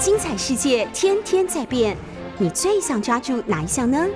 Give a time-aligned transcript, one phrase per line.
[0.00, 1.94] 精彩世界天天在变，
[2.38, 4.08] 你最想抓住哪一项呢？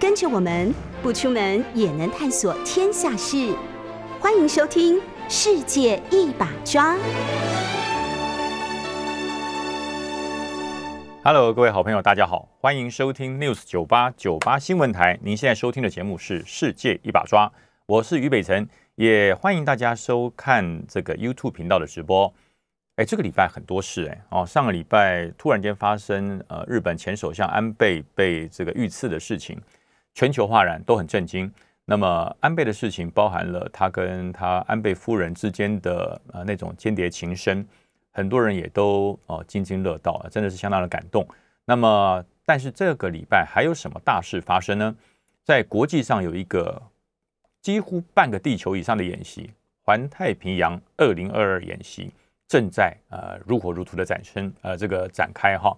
[0.00, 3.54] 跟着我们不出门也能探索天下事，
[4.18, 4.96] 欢迎收听
[5.28, 6.94] 《世界一把抓》。
[11.22, 15.18] Hello，各位好朋友，大家好，欢迎收听 News 九八九八新闻台。
[15.22, 17.46] 您现在收听的节目是《世界一把抓》，
[17.84, 22.32] 我是于北辰，也欢迎大家收看这个 YouTube 频道的直播。
[23.00, 29.58] 哎，这个礼拜很多事哎哦，上个礼拜突然间发生呃日本前首相安倍被这个遇刺的事情，
[30.12, 31.50] 全球哗然，都很震惊。
[31.86, 37.66] 那么安倍的事情包含了他跟他安倍夫人之间的呃那种间谍情深。
[38.10, 41.26] 很多人也都哦津津乐道，真的是相当的感动。
[41.64, 44.94] 那么，但是这个礼拜还有什么大事发生呢？
[45.42, 46.82] 在国际上有一个
[47.62, 49.52] 几乎半个地球以上的演习——
[49.86, 52.12] 环太平洋二零二二演习，
[52.50, 55.72] 正在呃如火如荼的展生呃这个展开哈。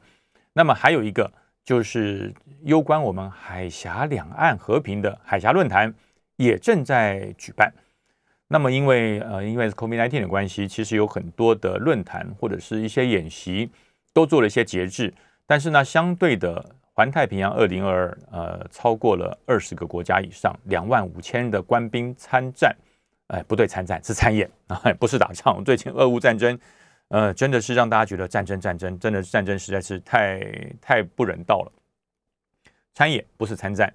[0.55, 1.31] 那么还有一个
[1.63, 5.93] 就是攸关我们海峡两岸和平的海峡论坛
[6.37, 7.71] 也正在举办。
[8.49, 13.71] 那么，因为呃，因为 COVID-19 的关系，其实有很多的论坛或者是一些演习
[14.13, 15.13] 都做了一些节制。
[15.47, 22.75] 但是呢，相对的，环太平洋二零二二呃，超过了二十个国家以上，两万五千的官兵参战。
[23.33, 25.65] 哎，不对，参战是参演啊，不是打仗。
[25.65, 26.59] 最近俄乌战争，
[27.09, 30.39] 呃，真的是让大家觉得战争战争，真的战争实在是太
[30.83, 31.73] 太不人道了。
[32.93, 33.93] 参演不是参战。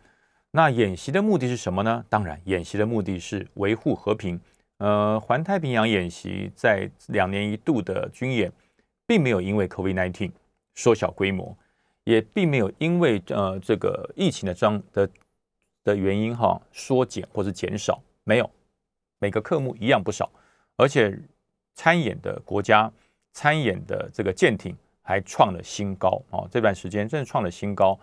[0.49, 2.03] 那演习的目的是什么呢？
[2.09, 4.39] 当然，演习的目的是维护和平。
[4.79, 8.51] 呃，环太平洋演习在两年一度的军演，
[9.05, 10.31] 并没有因为 COVID-19
[10.73, 11.55] 缩小规模，
[12.05, 15.07] 也并没有因为呃这个疫情的张的
[15.83, 18.49] 的原因哈缩减或是减少，没有，
[19.19, 20.29] 每个科目一样不少，
[20.75, 21.17] 而且
[21.73, 22.91] 参演的国家、
[23.33, 27.99] 参演的这个舰艇还创了新高哦，这段时间真的创了新高。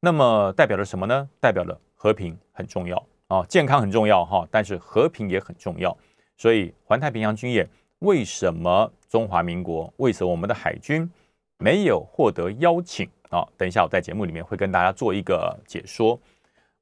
[0.00, 1.28] 那么代表了什么呢？
[1.40, 5.96] 代表了和平很重要啊，健康很重要哈，但是和平也很重要。
[6.36, 7.68] 所以环太平洋军演
[8.00, 11.10] 为什么中华民国为什么我们的海军
[11.58, 13.46] 没有获得邀请啊？
[13.56, 16.20] 等一下我在节目里面会跟大家做一个解说，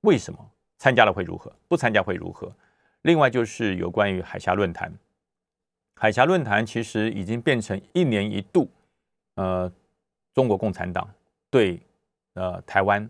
[0.01, 0.39] 为什么
[0.79, 2.53] 参加了会如何，不参加会如何？
[3.05, 4.91] 另外就是有关于海峡论坛，
[5.95, 8.67] 海峡论坛其实已经变成一年一度，
[9.35, 9.71] 呃，
[10.33, 11.07] 中国共产党
[11.51, 11.79] 对
[12.33, 13.09] 呃台湾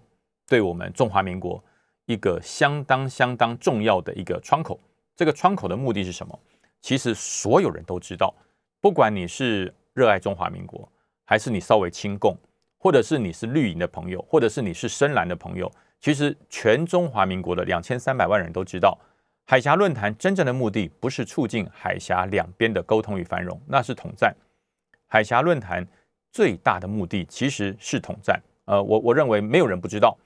[0.49, 1.63] 对我们中华民国
[2.07, 4.81] 一个相当相当重要的一个窗口。
[5.15, 6.37] 这个窗口的目的是什么？
[6.81, 8.35] 其实所有人都知道，
[8.81, 10.91] 不管你是热爱中华民国，
[11.25, 12.37] 还是你稍微亲共，
[12.79, 18.99] 或者是你是绿营的朋友，或者是你是深蓝的朋友，其实全中华民国的两千三百万人都知道，
[19.47, 24.35] 海峡论坛真正的目的不是促进海峡两边的沟通与繁荣，那是统战。
[25.07, 25.87] 海峡论坛
[26.33, 28.41] 最大的目的其实是统战。
[28.65, 30.17] 呃，我我认为没有人不知道，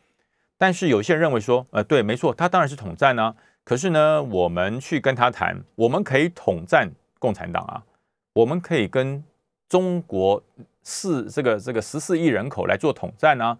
[0.57, 3.35] 但是有些人认为说，呃，对，没错，他当然是统战呢。
[3.65, 7.83] 可是呢，我们去跟他谈，我们可以统战共产党啊，
[8.33, 9.23] 我们可以跟
[9.69, 10.43] 中国
[10.85, 13.59] 四这个这个十四亿人口来做统战呢，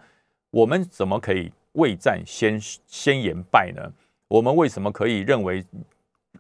[0.51, 3.93] 我们怎么可以未战先先言败呢？
[4.29, 5.65] 我们为什么可以认为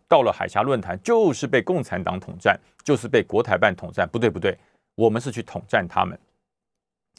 [0.06, 4.08] 到了海峡论坛就是被共产党统战，就是被国台办统战？
[4.08, 4.56] 不对不对，
[4.94, 6.18] 我们是去统战他们，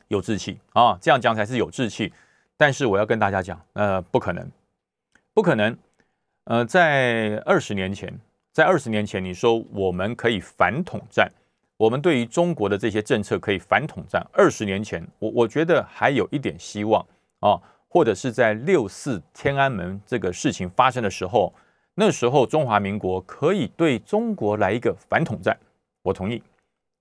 [0.08, 2.14] 有志气啊，这样讲才是有志气。
[2.56, 4.52] 但是我要跟大家讲，呃，不可能，
[5.34, 5.78] 不可能。
[6.46, 8.12] 呃，在二十年前，
[8.52, 11.32] 在二十年前，你说我们可以反统战，
[11.78, 14.26] 我们对于中国的这些政策可以反统战。
[14.34, 17.06] 二十年前，我我觉得还有一点希望
[17.40, 21.54] 啊，或者是在六四天安门这个事情发生的时候，
[21.96, 25.58] 那时候中华民国可以对中国来一个反统战，
[26.04, 26.42] 我同意。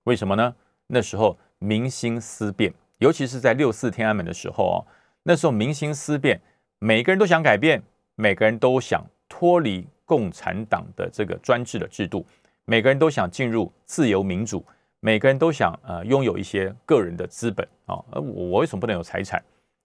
[0.03, 0.53] 为什么呢？
[0.87, 4.77] 那时候民心思变，尤其是在六四天安门的时候哦，
[5.23, 6.41] 那时候民心思变，
[6.79, 7.81] 每个人都想改变，
[8.15, 9.01] 每个人都想。
[9.31, 12.25] 脱离共产党的这个专制的制度，
[12.65, 14.65] 每个人都想进入自由民主，
[15.01, 18.03] 每个人都想呃拥有一些个人的资本啊。
[18.09, 19.39] 而我为什么不能有财产？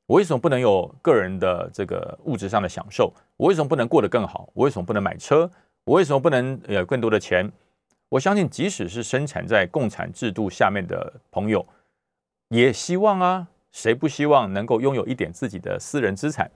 [0.07, 3.13] 我为什么不能有个人的这个物质上的享受？
[3.37, 4.51] 我为什么不能过得更好？
[4.53, 5.51] 我为什么不能买车？
[5.85, 7.51] 我为什么不能有更多的钱？
[8.11, 11.67] 我相信，即使是生产在共产制度下面的朋友，
[12.49, 16.51] 也希望啊，谁不希望能够拥有一点自己的私人资产？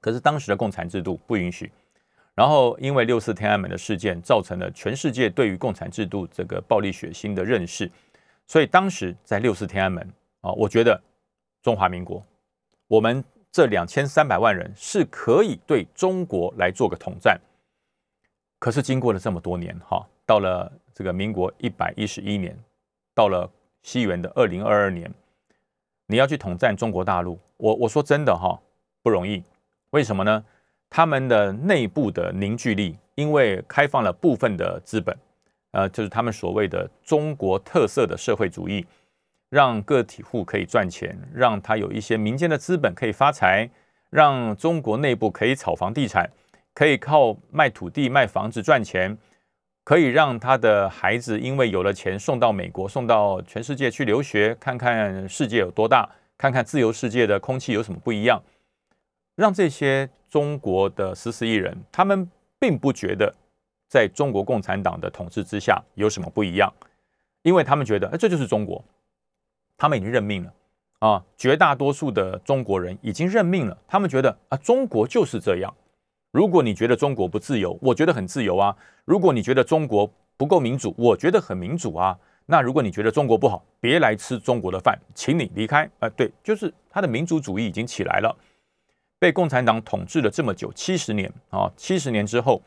[0.00, 1.72] 可是当时的共产制度不允许。
[2.34, 7.90] 然后，因为六四天安门的事件，造成了全世界对于共产制度这个暴力血腥的认识，
[8.46, 11.00] 所以当时在六四天安门啊，我觉得
[11.62, 12.20] 中华民国，
[12.88, 17.40] 我们这两千三百万人是可以对中国来做个统战。
[18.58, 22.58] 可是经过了这么多年，哈，到了这个民国一百一十一年，
[23.14, 23.50] 到了
[23.82, 25.12] 西元的二零二二年，
[26.06, 28.58] 你要去统战中国大陆，我我说真的哈
[29.02, 29.42] 不容易，
[29.90, 30.44] 为什么呢？
[30.88, 35.16] 他们的内部的凝聚力，因为开放了部分的资本，
[35.72, 38.86] 呃，就是他们所谓的中国特色的社会主义，
[39.54, 43.70] 让个体户可以赚钱，让他有一些民间的资本可以发财，
[44.10, 46.28] 让中国内部可以炒房地产，
[46.74, 49.16] 可以靠卖土地卖房子赚钱。
[49.84, 56.08] 可以让他的孩子因为有了钱送到美国，送到全世界去留学，看看世界有多大，
[56.38, 58.42] 看看自由世界的空气有什么不一样。
[59.36, 62.28] 让这些中国的十四亿人，他们
[62.58, 63.32] 并不觉得
[63.86, 66.72] 在中国共产党的统治之下有什么不一样，
[67.42, 68.82] 因为他们觉得，哎，这就是中国，
[69.76, 70.52] 他们已经认命了
[71.00, 71.24] 啊！
[71.36, 75.74] 绝大多数的中国人已经认命了，他们觉得啊，中国就是这样。
[76.32, 78.76] 如果你觉得中国不自由，我觉得很自由啊。
[79.04, 82.18] 如果你觉得中国不够民主，我觉得很民主啊。
[82.46, 85.88] 那如果你觉得中国不好，别来吃中国的饭，请你离开。
[85.98, 88.36] 啊，对，就是他的民族主义已经起来了。
[89.18, 92.60] 被共产党统治了这么久，七十年啊，七十年之后，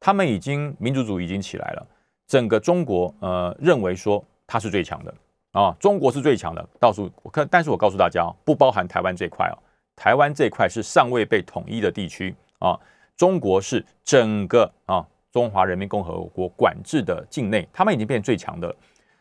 [0.00, 1.86] 他们已经民族主义已经起来了。
[2.26, 5.14] 整个中国呃认为说他是最强的
[5.52, 6.68] 啊，中国是最强的。
[6.80, 9.56] 告诉我看，但是我告诉大家不包含台湾这块哦，
[9.94, 12.78] 台湾这块是尚未被统一的地区啊。
[13.16, 18.74] 中国是整个啊中华人民共和国管制的境内，他们已经变最强的，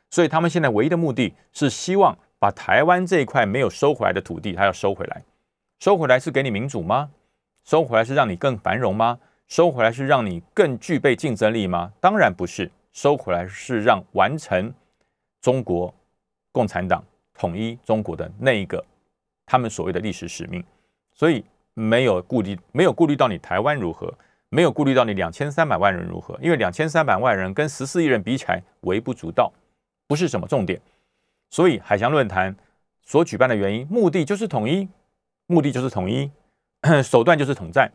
[0.09, 5.23] 所以他们现在唯一的目的是希望把台湾这一块没有收回来的土地，他要收回来。
[5.79, 7.09] 收回来是给你民主吗？
[7.65, 9.19] 收回来是让你更繁荣吗？
[9.47, 11.91] 收回来是让你更具备竞争力吗？
[11.99, 14.73] 当然不是，收回来是让完成
[15.41, 15.93] 中国
[16.51, 17.03] 共产党
[17.33, 18.83] 统一中国的那一个
[19.45, 20.63] 他们所谓的历史使命，
[21.13, 21.43] 所以。
[21.73, 24.13] 没有顾虑，没有顾虑到你台湾如何，
[24.49, 29.53] 没有顾虑到你两千三百万人如何，因为两千三百万人跟十四亿人比起来微不足道，
[30.05, 30.81] 不是什么重点。
[31.49, 32.53] 所以海峡论坛
[33.03, 34.89] 所举办的原因，目的就是统一，
[35.47, 36.29] 目的就是统一，
[37.01, 37.89] 手段就是统战。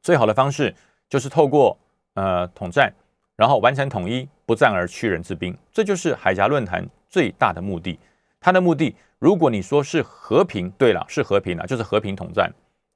[0.00, 0.74] 最好的方式
[1.06, 1.76] 就是透过
[2.14, 2.90] 呃统战，
[3.36, 7.98] 然后完成统一，不战而屈人之兵，这就是海峡论坛最大的目的。
[8.40, 12.50] 它的目的，如果你说是和平，对了，是和平了，就是和平统战。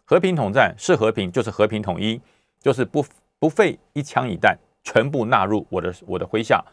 [0.07, 2.21] 和平统战是和平，就是和平统一，
[2.61, 3.05] 就是不
[3.39, 6.65] 不费一枪一弹，全部纳入我的我的麾下。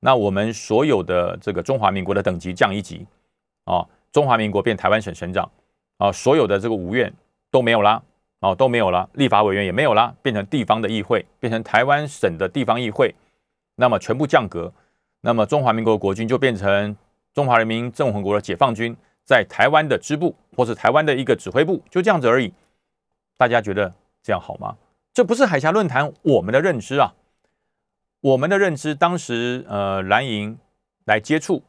[0.00, 3.06] 那我们所有的这个中华民国的等级降一级
[3.64, 5.50] 啊，中华民国变台湾省省长
[5.98, 7.12] 啊，所有的这个五院
[7.50, 8.02] 都没有啦，
[8.40, 13.14] 啊都没有了，立法委员也没有啦，变成地方的议会，变成台湾省的地方议会，
[13.76, 14.72] 那么全部降格，
[15.26, 16.96] 那么中华民国国军就变成
[17.34, 22.54] 中华人民共和国的解放军在台湾的支部，或是台湾的一个指挥部，就这样子而已。
[23.36, 23.92] 大家觉得
[24.22, 24.76] 这样好吗？
[25.12, 27.12] 这不是海峡论坛我们的认知啊，
[28.20, 30.56] 我们的认知当时呃蓝营
[31.06, 31.60] 来接触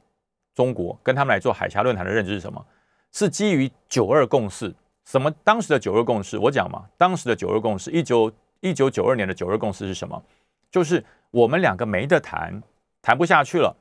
[0.53, 2.63] 中国，跟他们来做海峡论坛的认知是什么？
[3.11, 4.71] 是基于九二共识。
[5.03, 5.31] 什么？
[5.43, 10.21] 当时的九二共识，我讲嘛，当时的九二共识，一九一九九二年的九二共识是什么？
[10.69, 12.61] 就是我们两个没得谈，
[13.07, 13.73] 谈不下去了，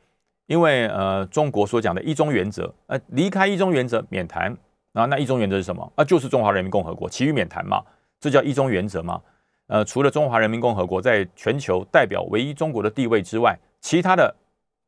[0.47, 4.57] 因为呃中国所讲的一中原则，呃离开一中原则免谈。
[4.93, 5.93] 啊，那一中原则是什么？
[5.97, 7.83] 啊，就是中华人民共和国，其余免谈嘛，
[8.21, 9.21] 这叫一中原则吗？
[9.67, 14.33] 呃，除了中华人民共和国在全球代表唯一中国的地位之外，其他的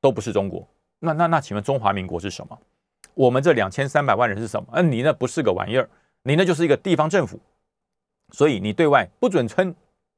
[0.01, 0.65] 都不是中国。
[1.01, 2.57] 那那那，请问中华民国是什么？
[3.15, 4.69] 我们这两千三百万人是什么？
[4.75, 5.91] 嗯，你那不是个玩意儿，
[6.23, 7.41] 你那就是一个地方政府，
[8.31, 9.75] 所以你对外不准称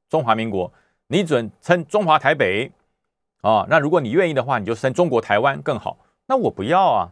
[0.09, 0.71] 中华民国，
[1.07, 2.71] 你准称中华台北
[3.41, 3.65] 啊。
[3.69, 5.97] 那如果你愿意的话，你就称中国台湾更好。
[6.27, 7.11] 那我不要啊，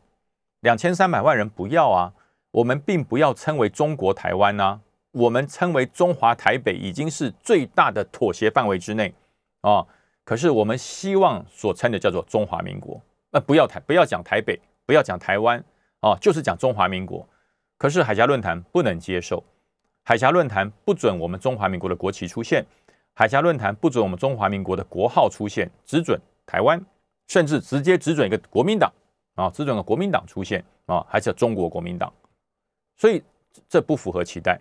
[0.61, 2.13] 两千三百万人不要啊。
[2.51, 4.79] 我们并不要称为中国台湾呐，
[5.11, 9.13] 我们称为中华台北已经是最大的妥协范围之内
[9.61, 9.85] 啊。
[10.23, 15.63] 可是我们希望所称的叫做中华民国，那不要台不要讲台北，不要讲台湾
[15.99, 17.27] 啊，就是讲中华民国。
[17.77, 19.43] 可是海峡论坛不能接受，
[20.03, 22.65] 海峡论坛不准我们中华民国的国旗出现，
[23.19, 26.81] 海峡论坛不准我们中华民国的国号出现，只准台湾，
[27.27, 28.89] 甚至直接只准一个国民党
[29.35, 32.09] 啊，只准个国民党出现啊，还是中国国民党。
[32.95, 33.21] 所以
[33.67, 34.57] 这不符合期待，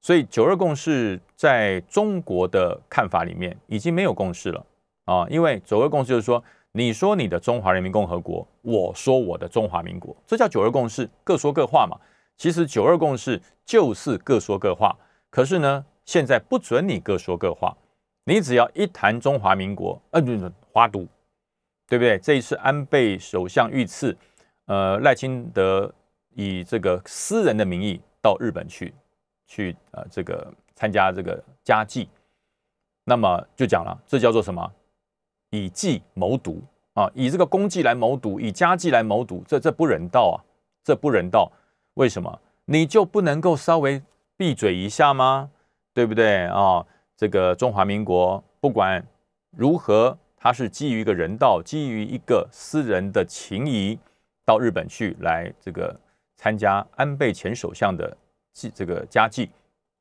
[0.00, 4.64] 所以九二共识在中国的看法里面已经没有共识了
[5.04, 5.26] 啊！
[5.28, 12.00] 因为九二共识就是说，你说你的中华人民共和国，我说我的中华民国，这叫九二共识，各说各话嘛。
[12.38, 14.96] 其实九二共识就是各说各话，
[15.28, 17.76] 可是呢，现在不准你各说各话，
[18.24, 20.22] 你只要一谈中华民国，呃，
[20.72, 21.06] 花都，
[21.88, 22.18] 对不对？
[22.18, 24.16] 这一次安倍首相遇刺，
[24.66, 25.92] 呃，赖清德。
[26.34, 28.94] 以这个私人的名义到日本去，
[29.46, 32.08] 去呃这个参加这个家祭，
[33.04, 34.72] 那么就讲了，这叫做什么？
[35.50, 36.62] 以计谋独
[36.94, 40.40] 啊，以这个功绩来谋独，以家计来谋独，这这不人道啊，
[40.82, 41.52] 这不人道。
[41.96, 42.40] 为什么？
[42.64, 44.02] 你就不能够稍微
[44.38, 45.50] 闭嘴一下吗？
[45.92, 46.86] 对不对啊？
[47.22, 49.00] 这个中华民国不管
[49.56, 53.96] 如何，它是基于一个人道，基于一个私人的情谊，
[54.44, 55.96] 到日本去来这个
[56.34, 58.16] 参加安倍前首相的
[58.52, 59.48] 祭这个家祭，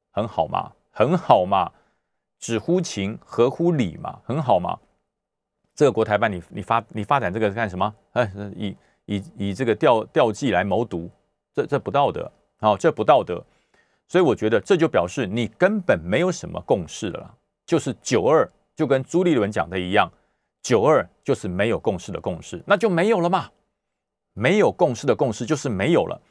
[0.10, 1.72] 很好嘛，很好嘛，
[2.40, 4.80] 只乎情，合乎理嘛，很好嘛。
[5.76, 7.94] 这个国台办，你你发你发展这个干什么？
[8.14, 8.76] 哎，以
[9.06, 11.08] 以以这个调调剂来谋独，
[11.54, 13.46] 这这不道德，好，这不道德。
[14.12, 17.34] 所以我觉得这就表示你根本没有什么共识了，
[17.66, 20.12] 就是九二就跟朱立伦讲的一样，
[20.62, 23.50] 九二就是没有共识的共识，那就没有了嘛。
[24.34, 26.22] 没有共识的共识就是没有了。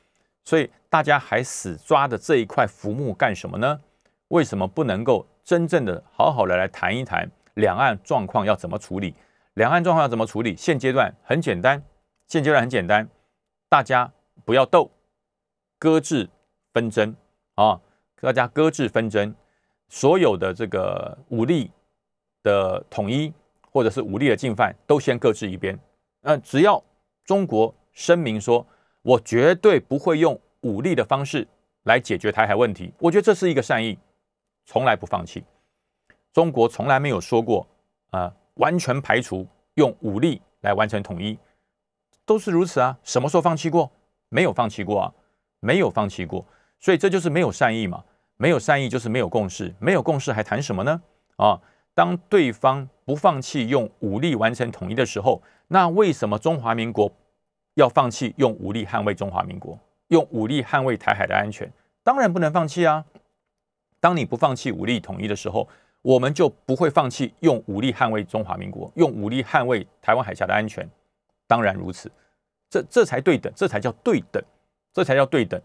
[0.45, 3.81] 所以大家还死抓着这一块浮木干什么呢？
[4.29, 9.15] 为什么不能够真正的好好的来谈一谈两岸状况要怎么处理？
[9.55, 10.55] 两岸状况要怎么处理？
[10.55, 11.83] 现阶段很简单，
[12.27, 13.09] 现阶段很简单，
[13.71, 14.13] 大家
[14.45, 14.91] 不要斗，
[15.79, 16.29] 搁置
[16.75, 17.17] 纷争
[17.65, 17.81] 啊！
[18.21, 19.35] 大家搁置纷争，
[19.89, 21.71] 所有的这个武力
[22.43, 23.33] 的统一
[23.71, 25.79] 或者是武力的进犯都先搁置一边。
[26.21, 26.83] 那只要
[27.25, 28.67] 中国声明说，
[29.03, 31.47] 我绝对不会用武力的方式
[31.85, 33.99] 来解决台海问题，我觉得这是一个善意，
[34.65, 35.45] 从来不放弃。
[36.33, 37.67] 中国从来没有说过
[38.11, 38.35] 啊。
[38.55, 41.39] 完全排除用武力来完成统一，
[42.27, 42.99] 都是如此啊！
[43.03, 43.91] 什么时候放弃过？
[44.29, 45.15] 没有放弃过啊！
[45.61, 46.45] 没有放弃过，
[46.81, 48.03] 所以这就是没有善意嘛！
[48.37, 51.01] 没有善意就是没有共识，没有共识还谈什么呢？
[51.37, 51.61] 啊！
[51.95, 57.13] 当对方不放弃用武力完成统一的时候，那为什么中华民国
[57.75, 61.71] 要放弃用武力捍卫中华民国，用武力捍卫台海的安全？
[62.03, 63.05] 当然不能放弃啊！
[64.01, 65.69] 当你不放弃武力统一的时候。
[66.03, 70.89] 我们就不会放弃用武力捍卫中华民国，用武力捍卫台湾海峡的安全。
[71.47, 72.11] 当然如此，
[72.71, 74.43] 这这才对等，这才叫对等，
[74.95, 75.61] 这才叫对等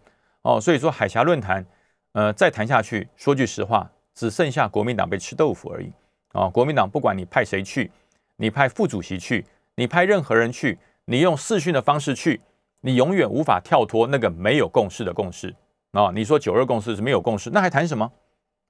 [0.46, 0.60] 哦。
[0.60, 1.64] 所以说海峡论坛，
[2.12, 5.92] 呃，再谈下去，说句实话，只剩下国民党被吃豆腐而已
[6.32, 6.48] 啊！
[6.48, 7.90] 国民党不管你派谁去，
[8.36, 12.40] 你派副主席去，你派任何人去，你用视讯的方式去，
[12.80, 15.54] 你永远无法跳脱那个没有共识的共识
[15.92, 16.10] 啊！
[16.14, 18.10] 你说九二共识是没有共识，那还谈什么？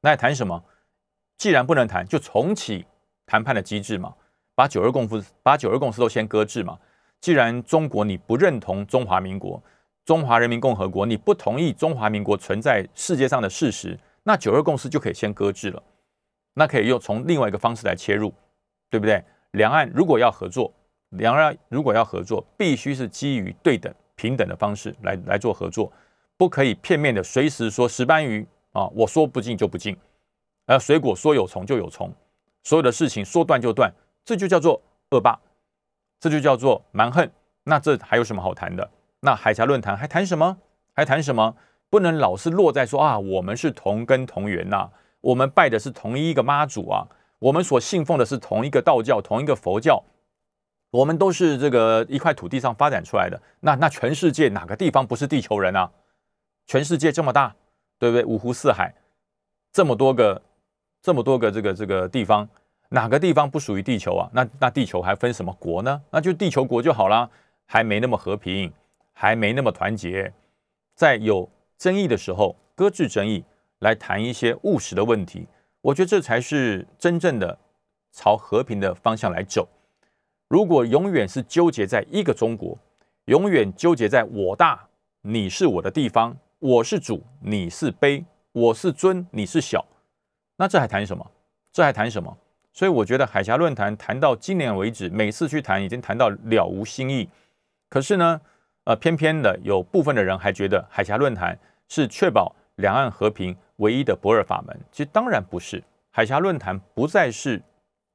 [0.00, 0.62] 那还谈什么？
[1.38, 2.86] 既然不能谈，就重启
[3.26, 4.14] 谈判的机制嘛，
[4.54, 6.78] 把九二共识、把九二共识都先搁置嘛。
[7.20, 9.62] 既然中国你不认同中华民国、
[10.06, 15.82] 中华人民共和国，你不同意中华民国存在世界上的事实，那九二共识就可以先搁置了。
[16.54, 18.32] 那可以用从另外一个方式来切入，
[18.88, 19.20] 对不对？
[19.50, 20.72] 两岸如果要合作，
[21.10, 25.92] 两岸如果要合作，必须是基于对等、平等的方式来来做合作，
[26.36, 29.96] 不可以片面的随时说石斑鱼啊，我说不进就不进。
[30.66, 32.14] 呃，水果说有虫就有虫，
[32.62, 33.92] 所有的事情说断就断，
[34.24, 35.36] 这就叫做恶霸，
[36.20, 37.28] 这就叫做蛮横。
[37.64, 38.88] 那这还有什么好谈的？
[39.26, 40.56] 那海峡论坛还谈什么？
[40.94, 41.56] 还谈什么？
[41.90, 44.88] 不能老是落在说啊，我们是同根同源呐，
[45.20, 47.08] 我们拜的是同一个妈祖啊，
[47.40, 50.00] 我们所信奉的是同一个道教、同一个佛教，
[50.92, 53.42] 我们都是这个一块土地上发展出来的。
[53.58, 55.90] 那那全世界哪个地方不是地球人啊？
[56.68, 57.52] 全世界这么大，
[57.98, 58.24] 对不对？
[58.24, 58.94] 五湖四海，
[59.72, 60.40] 这么多个。
[61.02, 62.48] 这么多个这个这个地方，
[62.88, 64.28] 哪个地方不属于地球啊？
[64.32, 66.02] 那那地球还分什么国呢？
[66.10, 67.30] 那就地球国就好了，
[67.64, 68.72] 还没那么和平，
[69.18, 70.30] 还没那么团结。
[70.94, 73.42] 在有争议的时候，搁置争议，
[73.78, 75.46] 来谈一些务实的问题。
[75.80, 77.58] 我觉得这才是真正的
[78.12, 79.66] 朝和平的方向来走。
[80.48, 82.78] 如果永远是纠结在一个中国，
[83.24, 84.86] 永远纠结在我大
[85.22, 89.82] 你是我的地方，我是主你是卑，我是尊你是小。
[90.56, 91.26] 那这还谈什么？
[91.72, 92.36] 这还谈什么？
[92.70, 97.26] 所以我觉得海峡论坛谈到今年为止，每次去谈已经谈到了无新意。
[97.88, 98.40] 可是呢，
[98.86, 104.76] 呃，偏偏的有部分的人还觉得海峡论坛是确保两岸和平唯一的不二法门。
[104.92, 107.60] 其实当然不是，海峡论坛不再是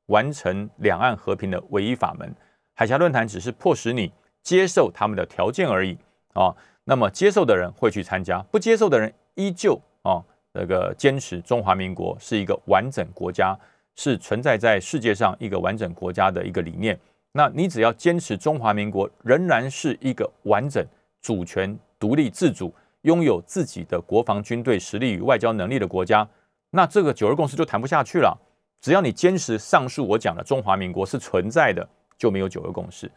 [0.06, 2.34] 完成两岸和平的唯一法门。
[2.74, 4.12] 海峡论坛只是迫使你
[4.42, 5.98] 接受他们的条件而已
[6.34, 6.56] 啊。
[6.86, 10.24] 那么接受的人会去参加，不接受的人依旧啊。
[10.54, 13.58] 那个坚持中华民国是一个完整国家，
[13.96, 16.98] 是存在在世界上一个完整国家的一个理念。
[17.32, 20.86] 那你只要坚持中华民国仍然是一个完整、
[21.22, 26.28] 主权、独立、自主、拥有自己的国防军队实力与外交能力的国家，
[26.70, 28.38] 那这个九二共识就谈不下去了。
[28.82, 33.12] 只要你坚持上述我讲的中华民国是存在的，就没有九二共识。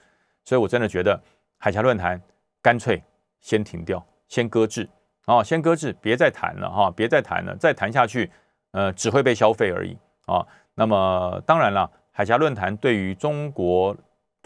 [0.44, 1.20] 所以我真的觉得
[1.58, 2.20] 海峡论坛
[2.60, 3.02] 干脆
[3.40, 4.88] 先停掉，先搁置。
[5.26, 8.30] 哦，先搁置，别再谈了哈，别再谈了，再谈下去，
[8.72, 10.46] 呃，只会被消费而已啊。
[10.74, 13.96] 那么当然了，海峡论坛对于中国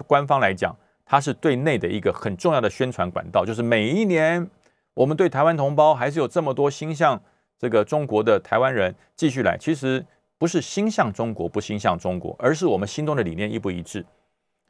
[0.07, 4.49] 官方来讲，它是对内的一个很重要的宣传管道，就是每一年
[4.95, 7.21] 我们对台湾同胞还是有这么多心向
[7.59, 9.59] 这个中国的台湾人继续来。
[9.61, 10.03] 其实
[10.39, 14.03] 不是心向中国不心向中国，而是我们心中的理念一不一致。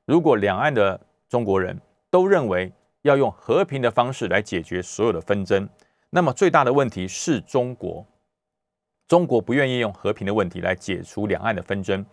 [0.05, 5.69] 如果两岸的中国人都认为要用和平的方式来解决所有的纷争，
[6.11, 8.05] 那么最大的问题是中国。
[9.07, 12.05] 中国不愿意用和平的问题来解除两岸的纷争。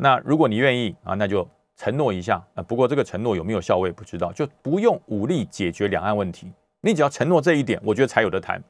[0.00, 2.62] 那如果你愿意啊，那就承诺一下啊。
[2.62, 4.32] 不过这个承诺有没有效，我也不知道。
[4.32, 8.62] 就不用武力解决两岸问题，你只要承诺这一点，我觉得才有得谈。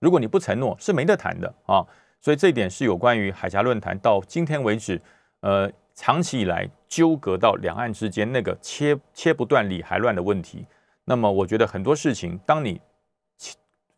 [0.00, 1.86] 如果你不承诺，是没得谈的啊。
[2.20, 5.00] 所以这一点是有关于海峡论坛到今天为止，
[5.40, 10.66] 呃，长期以来纠葛到两岸之间那个切切不断理还乱的问题。
[11.04, 12.80] 那么我觉得很多事情，当你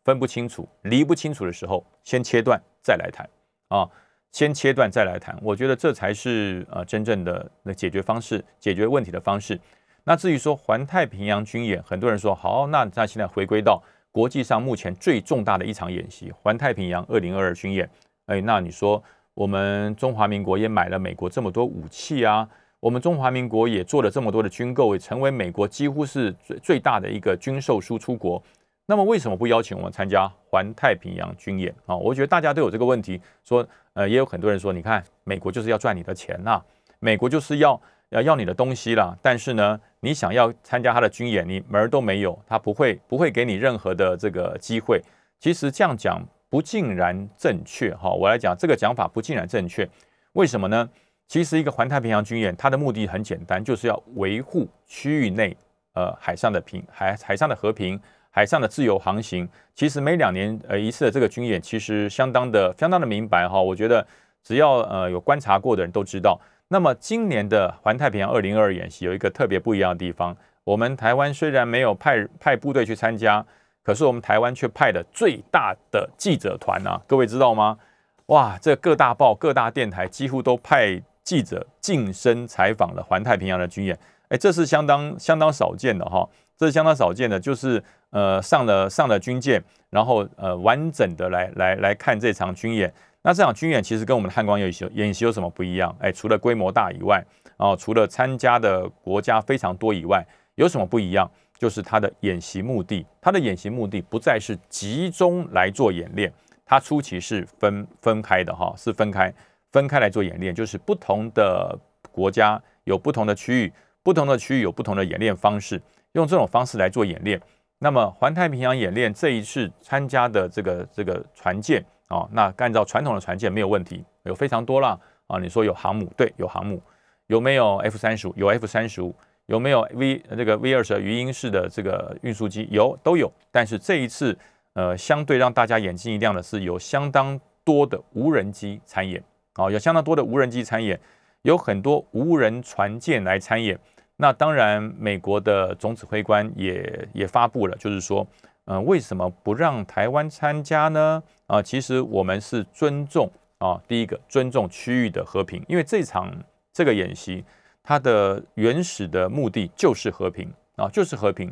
[0.05, 3.29] 分不清楚、理不清楚的时候，先切断再来谈
[3.69, 3.89] 啊，
[4.33, 5.39] 先切断再来谈。
[5.43, 9.59] 我觉得这才是呃真正的那解决方式、解决问题的方式。
[10.05, 17.89] 那至于说环太平洋军演，很多人说好，那那现在回归到国际上目前最重大的一场演习——环太平洋二零二二军演。
[18.27, 19.03] 哎，那你说
[19.35, 22.49] 我们中华民国也买了美国这么多武器啊？
[22.81, 28.43] 我们中华民国也做了这么多的军购，也成为美国几乎是最最大的一个军售输出国。
[28.87, 31.95] 那么为什么不邀请我们参加环太平洋军演啊？
[31.95, 36.61] 我觉得大家都有这个问题，说呃，也有很多人说，你看美国就是要赚你的钱呐，
[36.99, 37.81] 美国就是要
[38.11, 39.17] 要要你的东西啦。
[39.21, 45.03] 但是呢，你想要参加他的军演，你门儿都没有，他不会不会给你任何的这个机会。
[45.39, 49.89] 其实这样讲不尽然正确哈，我来讲这个讲法不尽然正确，
[50.33, 50.89] 为什么呢？
[51.27, 55.57] 其实，一个环太平洋军演，它的目的很简单，就是要维护区域内
[55.93, 57.97] 呃海上的平海海上的和平、
[58.31, 59.49] 海上的自由航行。
[59.75, 63.61] 其实每两年呃一次的这个军演，其实相当的相当的明白哈。
[63.61, 64.07] 我觉得
[64.43, 66.41] 只要呃有观察过的人都知道。
[66.69, 73.45] 那么今年的环太平洋二零二二演习有一个特别不一样的地方，我们台湾虽然没有派派部队去参加，
[73.83, 77.01] 可是我们台湾却派了最大的记者团啊！
[77.07, 77.79] 各位知道吗？
[78.27, 81.03] 哇，这各大报、各大电台几乎都派。
[81.23, 83.97] 记者近身采访了环太平洋的军演，
[84.31, 86.29] 哎，这是相当相当少见的哈，
[86.61, 92.93] 这是相当少见的，就是呃上了上了军舰，然后呃完整的来来来看这场军演。
[93.23, 95.97] 那这场军演其实跟我们的汉光演习演习有什么不一样？
[96.01, 97.25] 哎，除了规模大以外，
[97.57, 100.23] 哦，除了参加的国家非常多以外，
[100.57, 101.27] 有什么不一样？
[101.57, 106.31] 就是它的演习目的，它的演习目的不再是集中来做演练，
[106.67, 109.33] 它初期是分分开的哈，是分开。
[109.73, 111.79] 分开来做演练，就是不同的
[112.13, 115.81] 国家有不同的区域，不同的区域有不同的演练方式，
[116.13, 117.41] 用这种方式来做演练。
[117.79, 125.39] 那么环太平洋演练这一次参加的这个这个船舰啊，那按照传统的船舰没有问题，有非常多了啊。
[125.39, 126.83] 你说有航母，对，有航母，
[127.29, 128.35] 有没有 F 三十五？
[128.37, 129.15] 有 F 三十五，
[129.47, 132.69] 有没有 V 这个 V 二十鱼鹰式的这个运输机？
[132.71, 133.33] 有，都有。
[133.51, 134.37] 但是这一次，
[134.75, 139.23] 呃，相对让大家眼睛一亮的是，有相当多的无人机参演。
[139.55, 141.01] 哦，有相当多的无人机参演，
[141.43, 143.79] 有很多无人船舰来参演。
[144.21, 148.27] 那当然，美国的总指挥官也也发布了，就是说，
[148.67, 151.23] 嗯，为什么不让台湾参加呢？
[151.47, 156.31] 啊，其实我们是尊重啊，第一个尊重区域的和平，因为这场
[156.71, 157.43] 这个演习，
[157.83, 161.51] 它的原始的目的就是和平啊，就是和平，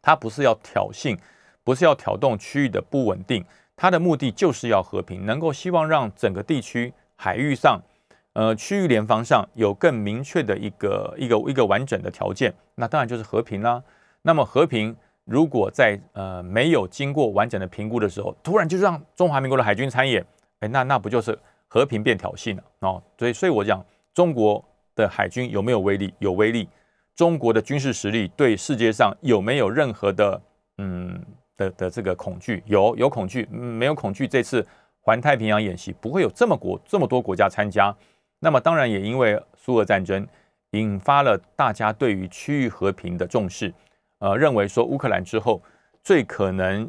[0.00, 1.18] 它不是要挑衅，
[1.62, 3.44] 不是要挑动区域的不稳定，
[3.76, 6.94] 它的目的就是要和平，能够希望让整个地区。
[7.16, 7.80] 海域上，
[8.34, 13.80] 呃，区域联防上有更明确的一个一个一个完整的条件，那当然就是和平啦。
[14.22, 14.94] 那么和平
[15.24, 20.24] 如果在呃没有经过完整的评估的时候，突然就让中华民国的海军参演，
[20.58, 23.00] 哎，那那不就是和平变挑衅了哦？
[23.16, 24.62] 所以，所以我讲中国
[24.96, 26.12] 的海军有没有威力？
[26.18, 26.68] 有威力。
[27.14, 30.42] 中国的军事实力对世界上有没有任何的
[30.78, 31.24] 嗯
[31.56, 32.60] 的的这个恐惧？
[32.66, 34.26] 有，有恐惧，没有恐惧。
[34.26, 34.66] 这次。
[35.06, 37.94] 环太平洋演习不会有这么国这么多国家参加，
[38.44, 40.28] 那么当然也因为苏俄战争
[40.72, 43.72] 引发了大家对于区域和平的重视，
[44.18, 45.62] 呃，认为说乌克兰之后
[46.02, 46.86] 最可能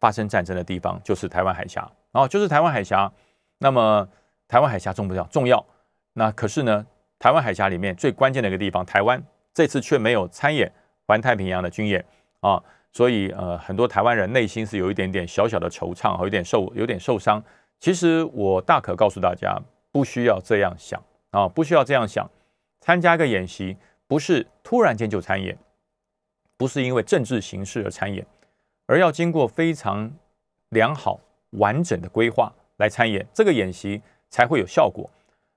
[0.00, 3.12] 发生战争的地方就是台湾海峡，然后就是台湾海峡。
[3.58, 4.08] 那么
[4.48, 5.28] 台湾海峡重不重要？
[5.28, 5.62] 重要。
[6.14, 6.86] 那可是呢，
[7.18, 10.72] 台湾海峡里面最关键的一个地方，台湾这次却没有参演
[11.06, 12.02] 环太平洋的军演
[12.40, 12.62] 啊。
[12.92, 17.44] 所以，呃，很多台湾人内心是有一点点小小的惆怅，和有点受，有点受伤。
[17.78, 19.60] 其实我大可告诉大家，
[19.94, 22.28] 不需要这样想啊，不需要这样想。
[22.80, 23.76] 参加个演习，
[24.08, 25.56] 不是突然间就参演，
[26.56, 28.26] 不是因为政治形势而参演，
[28.86, 30.10] 而要经过非常
[30.70, 35.08] 良好、完整的规划来参演，这个演习才会有效果。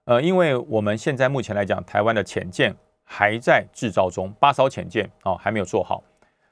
[0.06, 2.72] 呃，因为我们现在目前来讲，台湾的潜舰
[3.04, 6.04] 还在制造中，八艘潜舰哦还没有做好。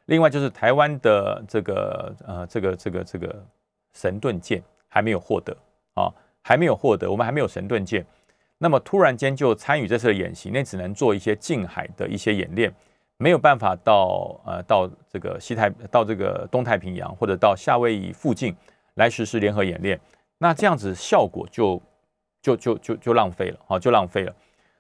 [0.06, 3.46] 另外就是台湾的这个呃这个这个这个
[3.94, 5.56] 神盾舰还没有获得
[5.94, 6.12] 啊，
[6.48, 8.06] 还没有获得，我们还没有神盾舰。
[8.60, 12.72] 那么突然间就参与这次的演习，那只能做一些近海的一些演练，
[13.18, 18.56] 没有办法到呃到这个西太到这个东太平洋或者到夏威夷附近
[18.94, 20.00] 来实施联合演练。
[20.38, 21.82] 那这样子效果就
[22.44, 24.36] 就就就就浪费了啊，就浪费了。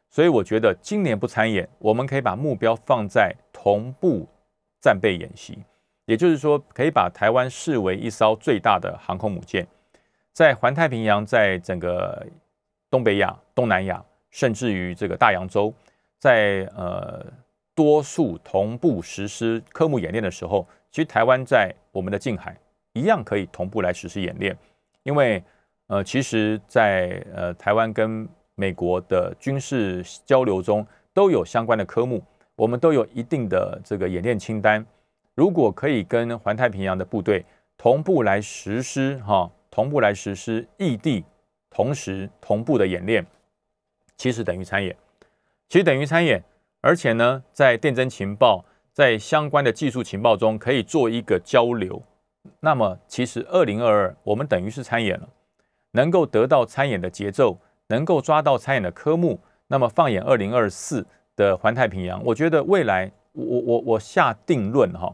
[0.07, 4.27] 所以我觉得今年不参演，我们可以把目标放在同步
[4.79, 5.57] 战备演习，
[6.05, 9.67] 也就是说，可以把台湾视为一艘最大的航空母舰，
[10.35, 12.27] 在环太平洋，在整个
[12.89, 15.73] 东北亚、东南亚，甚至于这个大洋洲，
[16.19, 17.25] 在呃
[17.73, 22.53] 多数同步实施科目演练的时候，其实台湾在我们的近海
[22.91, 24.53] 一样可以同步来实施演练，
[25.03, 25.41] 因为
[25.87, 32.21] 呃，其实，在呃台湾跟美国的军事交流中都有相关的科目，
[32.57, 34.85] 我们都有一定的这个演练清单。
[35.33, 37.45] 如果可以跟环太平洋的部队
[37.77, 41.25] 同步来实施，哈，同步来实施异地
[41.69, 43.25] 同时同步的演练，
[44.15, 44.95] 其实等于参演，
[45.67, 46.41] 其实等于参演。
[46.79, 52.01] 而且呢，在电侦情报、在相关的技术情报中可以做一个交流。
[52.61, 55.27] 那么，其实二零二二我们等于是参演了，
[55.91, 57.57] 能够得到参演的节奏。
[57.87, 65.13] 能够抓到参演的科目，那么放眼二零二四的环太平洋，我觉得未来我我我下定论哈，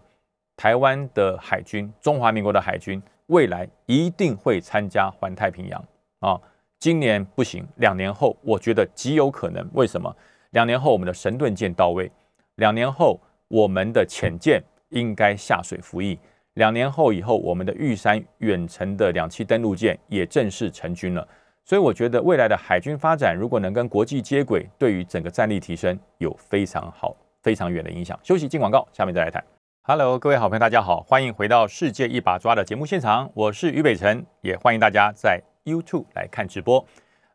[0.55, 5.83] 台湾的海军，中华民国的海军未来一定会参加环太平洋
[6.19, 6.39] 啊。
[6.79, 9.67] 今年不行，两年后我觉得极有可能。
[9.73, 10.13] 为什么？
[10.51, 12.11] 两年后我们的神盾舰到位，
[12.55, 16.19] 两年后我们的潜舰应该下水服役，
[16.55, 21.25] 两年后以后我们的玉山远程的两栖登陆舰也正式成军了。
[21.63, 28.19] 所以我觉得未来的海军发展，如果能跟国际接轨，对于整个战力提升有非常好、非常远的影响。
[28.23, 29.41] 休息进广告，下面再来谈。
[29.83, 36.85] Hello，各位好朋友，大家好，欢迎回到《世界一把抓》的节目现场，我是于北辰，也欢迎大家在 YouTube 来看直播。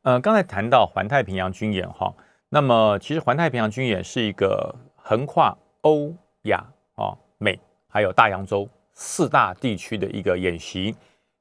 [0.02, 2.14] 呃，刚才谈到环太平洋军演哈，
[2.48, 10.94] 那么其实环太平洋军演是一个横跨欧亚啊美还有大洋洲四大地区的一个演习。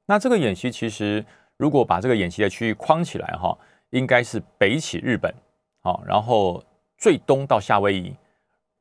[0.06, 1.24] 那这个演习其实。
[1.58, 3.56] 如果把这个演习的区域框起来哈，
[3.88, 5.34] 应该是北起日本，
[5.80, 6.62] 好，然后
[6.98, 8.14] 最东到夏威夷，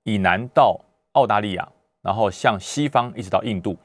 [0.03, 0.77] 以南到
[1.13, 1.69] 澳大利亚，
[2.05, 3.75] 然后向西方一直到印度，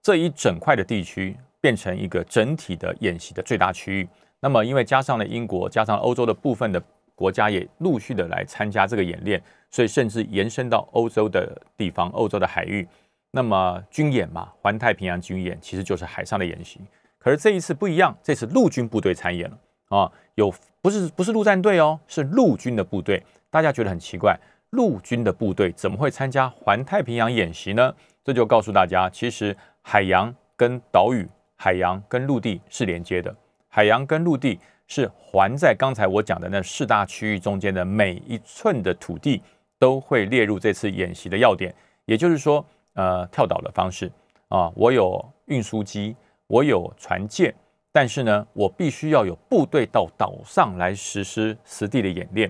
[0.00, 4.08] 这一整块的地区变成一个整体的演习的最大区域。
[4.40, 6.82] 那么，因为加上了英国，加上欧洲的部分的
[7.14, 12.88] 国家也陆续的来参加这个演练，所以甚至延伸到欧洲的地方，欧洲的海域。
[13.30, 16.80] 那么军演嘛，环太平洋军演其实就是海上的演习。
[17.18, 19.58] 可是这一次不一样，这次陆军部队参演了
[19.88, 23.22] 啊，有不是不是陆战队哦，是陆军的部队。
[23.50, 24.38] 大家觉得很奇怪，
[24.70, 27.94] 陆军的部队怎么会参加环太平洋演习呢？
[28.24, 33.34] 这就告诉大家，其实海洋跟岛屿、海洋跟陆地是连接的，
[33.68, 39.42] 海洋跟陆地是环在刚才我讲的那四大区域中间的每一寸的土地
[39.78, 41.74] 都会列入这次演习的要点。
[42.04, 44.10] 也就是说，呃，跳岛的方式
[44.48, 46.14] 啊，我有运输机。
[46.48, 47.52] 我有船舰，
[47.90, 52.48] 但是呢，我必须要有部队到岛上来实施实地的演练，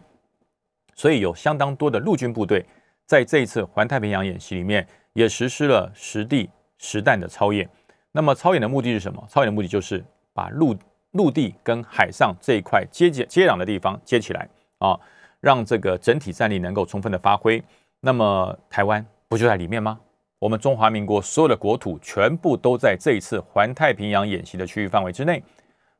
[0.96, 2.64] 所以有相当多的陆军部队
[3.04, 7.68] 在这一次环太平洋演习里面也实施了实地实弹的操演。
[8.11, 9.24] 那么操演的目的是什么？
[9.28, 10.74] 操演的目的就是把陆
[11.12, 14.98] 陆地跟海上这一块接接接壤的地方接起来啊，
[15.40, 17.62] 让这个整体战力能够充分的发挥。
[18.00, 20.00] 那么台湾不就在里面吗？
[20.38, 25.42] 我们中华民国所有的国土全部都在这一次环太平洋演习的区域范围之内。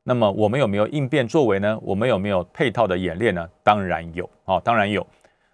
[0.07, 1.77] 那么我们有没有应变作为呢？
[1.81, 3.45] 我们有没有配套的演练呢？
[3.61, 5.05] 当然有啊，当然有。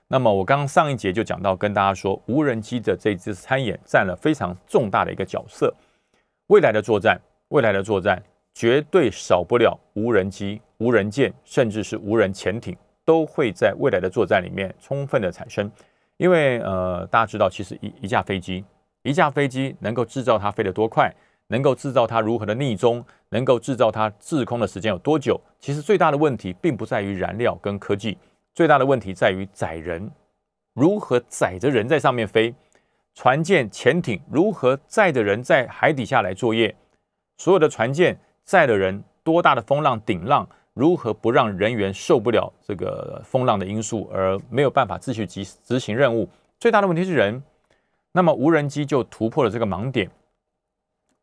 [0.07, 5.73] 那么我刚刚上一节就讲到，跟大家说，无人机的这次参演占了非常重大的一个角色。
[6.49, 8.21] 未来的作战，未来的作战
[8.53, 15.71] 绝对少不了无人机、无人舰，甚至是无人潜艇，都会在未来的作战里面充分的产生。
[16.17, 18.63] 因为呃，大家知道，其实一一架飞机。
[19.01, 21.11] 一架飞机能够制造它飞得多快，
[21.47, 25.39] 能够制造它如何的逆中，能够制造它滞空的时间有多久？
[25.59, 28.17] 其实最大的问题并不在于燃料跟科技，
[28.53, 30.09] 最大的问题在于载人，
[30.73, 32.53] 如何载着人在上面飞？
[33.15, 36.75] 船舰、潜艇如何载着人在海底下来作业？
[37.37, 46.27] 所有的船舰载的人，多大的风浪、顶浪，如何不让人员受不了这个风浪的因素而没有办法继续执执行任务？
[46.59, 47.43] 最大的问题是人。
[48.15, 50.09] 那么无人机就突破了这个盲点，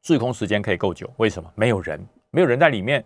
[0.03, 1.51] 滞空时间可以够久，为什么？
[1.55, 3.05] 没有人，没有人在里面。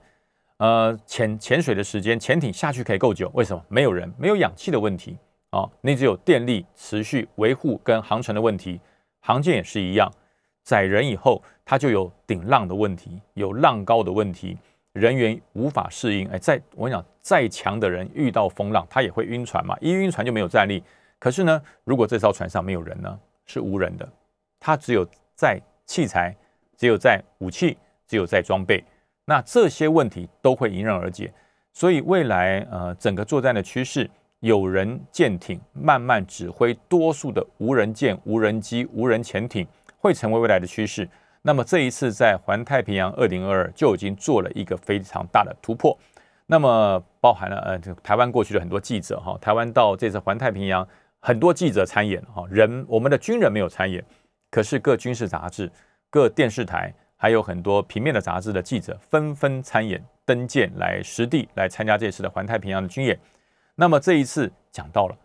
[0.59, 3.63] 呃，潜潜水的时间，潜艇下去可以够久，为什么？
[3.69, 5.19] 没有人，没有氧气的问题
[5.51, 8.81] 啊，你只有电力持续维护跟航程的问题，
[9.21, 10.09] 航舰也是一样，
[10.63, 14.57] 载人以后它就有顶浪的问题，有浪高的问题，
[14.93, 16.29] 人员无法适应。
[16.29, 20.83] 哎，再我跟你讲，再强的人遇到风浪，他也会晕船嘛，一晕船就没有战力。
[21.19, 24.09] 可是呢，如果这艘船上没有人呢，是无人的，
[24.61, 25.05] 它只有
[25.35, 26.35] 在器材，
[26.77, 28.83] 只有在武器，只有在装备，
[29.25, 31.33] 那这些问题都会迎刃而解。
[31.73, 34.11] 所以未来呃，整个作战的趋势。
[34.41, 41.09] 有人舰艇慢慢指挥多数的无人舰、无人机、无人潜艇，会成为未来的趋势。
[41.41, 45.97] 那么这一次在环太平洋二零二二就已经做了一个非常大的突破。
[46.45, 50.87] 那么包含了呃，台湾过去的很多记者哈，台湾到这次环太平洋
[51.21, 54.05] 很多记者参演哈，人我们的军人没有参演，
[54.51, 55.73] 可是各军事杂志、
[56.15, 63.19] 各电视台还有很多平面的杂志的记者纷纷参演登舰来实地来参加这次的环太平洋的军演。
[63.75, 65.17] 那么这一次讲到了，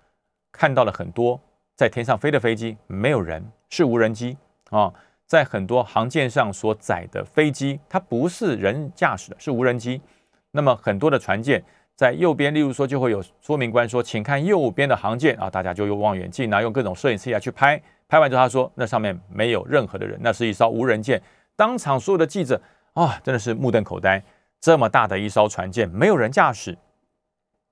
[0.51, 1.39] 看到了很多
[1.75, 4.35] 在天上飞的飞机，没有人，是无人机
[4.71, 4.91] 啊。
[5.27, 10.01] 在很多航舰上所载的飞机，它不是人驾驶的，是无人机。
[10.49, 11.63] 那么很多的船舰
[11.95, 17.79] 在右边，例如说就会有说明官说，请看右边的航舰啊，大家就用望远镜啊，用各种摄影器材去拍。
[18.09, 21.21] 拍完之后他说，那上面没有任何的人，那是一艘无人舰。
[21.55, 22.59] 当场所有的记者
[22.93, 24.21] 啊，真的是目瞪口呆，
[24.59, 26.75] 这么大的一艘船舰，没有人驾驶。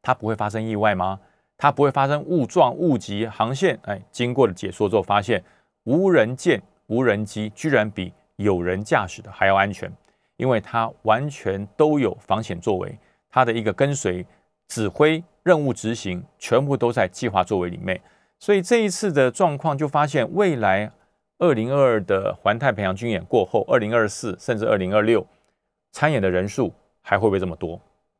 [0.03, 1.19] 它不会发生意外吗？
[1.57, 3.79] 它不会发生误撞、误击航线？
[3.83, 5.43] 哎，经过了解说之后，发现
[5.85, 9.91] 无人舰、无人机居然比有人驾驶的还要安全，
[10.35, 12.95] 因为它完全都有防险作为，
[13.31, 14.23] 它的一个跟随、
[14.67, 17.99] 指挥、任务执行，全部都在计划作为里面。
[18.39, 20.91] 所以这一次的状况就发现，未来
[21.39, 25.25] 二零二二的环太平洋军演过后，二零二四甚至二零二六
[25.91, 27.79] 参演的人数还会不会这么多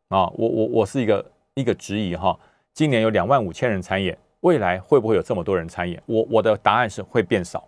[0.10, 0.27] 啊？
[0.36, 1.25] 我我我是一个。
[1.58, 2.39] 一个质疑哈，
[2.71, 5.99] 今年有两万五千人参演，未来会不会有这么多人参演？
[6.06, 7.67] 我我的答案是会变少，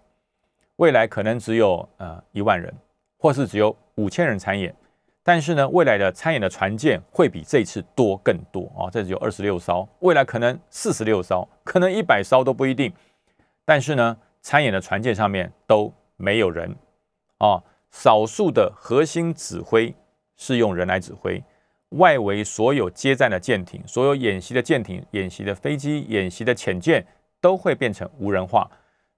[0.75, 2.71] 未来可能只有呃一万人，
[3.17, 4.71] 或是只有五千人参演。
[5.29, 12.91] 但是呢，未来的参演的船舰会比这次多更多啊，这只有二十六艘，未来可能四十六艘，可能一百艘都不一定。
[13.63, 16.75] 但是呢，参演的船舰上面都没有人
[17.37, 17.61] 啊，
[17.91, 19.93] 少数的核心指挥
[20.35, 21.39] 是用人来指挥。
[21.89, 27.05] 外围所有接战的舰艇、所有演习的舰艇、演习的飞机、演习的潜舰
[27.39, 28.67] 都会变成无人化，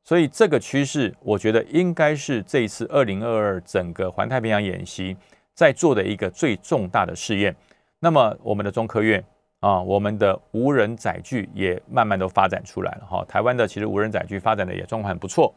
[0.03, 5.15] 所以这个趋势，我觉得应该是这一次二零二二整个环太平洋演习
[5.53, 7.55] 在做的一个最重大的试验。
[7.99, 9.23] 那么，我们的中科院
[9.59, 13.25] 啊，我们的无人载具也慢慢都发展出来了哈。
[13.25, 15.53] 台湾的其实无人载具发展的也状况很不错。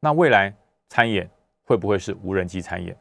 [0.00, 0.54] 那未来
[0.88, 1.28] 参演
[1.64, 2.96] 会不会是无人机参演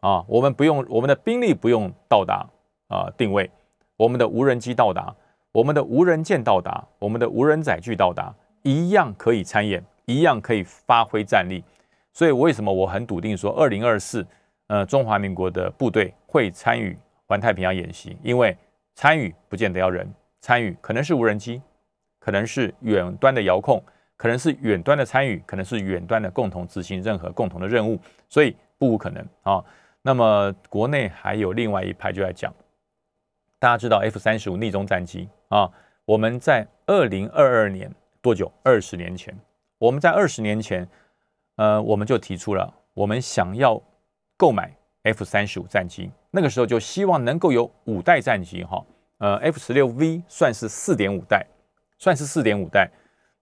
[0.00, 0.24] 啊？
[0.28, 2.46] 我们不用我们的兵力不用到达。
[2.88, 3.50] 啊，定位
[3.96, 5.12] 我们的无人机到达，
[5.52, 11.64] 我们的无人舰到达，我们的无人载具到达，一样可以参演，一样可以发挥战力。
[12.12, 14.24] 所以为什么我很笃定说，二零二四，
[14.68, 18.16] 呃，中华民国的部队会参与环太平洋演习？
[18.22, 18.56] 因为
[18.94, 21.60] 参与不见得要人，参与可能是无人机，
[22.18, 23.82] 可能是远端的遥控，
[24.16, 29.62] 可能是远端的参与，可能是远端的共同执行任何共同的任务，所以不无可能啊。
[30.02, 32.52] 那么国内还有另外一派就在讲。
[33.58, 35.70] 大家知道 F 三十五逆中战机啊？
[36.04, 38.52] 我们在二零二二年多久？
[38.62, 39.34] 二十年前，
[39.78, 40.86] 我们在二十年前，
[41.56, 43.80] 呃，我们就提出了我们想要
[44.36, 46.10] 购买 F 三十五战机。
[46.30, 48.84] 那个时候就希望能够有五代战机哈。
[49.18, 51.46] 呃，F 十六 V 算是四点五代，
[51.98, 52.90] 算是四点五代。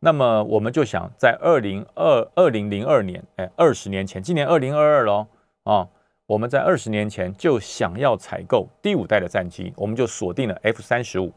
[0.00, 5.26] 那么我们就想在二零二二零零二年，哎，二十年前，今年二零二二喽
[5.64, 5.88] 啊。
[6.26, 11.30] 我们在二十年前就想要采购第五代的战机，我们就锁定了 F 三十五。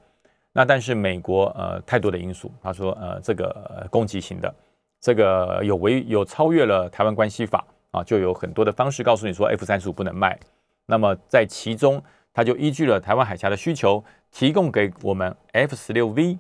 [0.54, 4.54] 那但是美国呃太多的因素，他说呃这个攻击型的，
[5.02, 10.38] 这个有违有超越了台湾关系法啊，就有很多的方式告诉你说 F 三十五不能卖。
[10.86, 12.04] 那么在其中，
[12.34, 16.38] 它就依据了台湾海峡的需求，提供给我们 F 十六 V，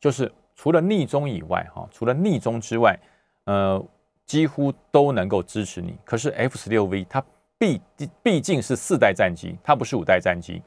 [0.00, 2.98] 就是除了逆中以外哈，除了逆中之外，
[3.44, 3.82] 呃
[4.24, 5.96] 几乎都能够支持你。
[6.04, 7.24] 可是 F 十六 V 它
[7.56, 7.80] 毕
[8.22, 10.60] 毕竟是四代战机，它不是五代战机，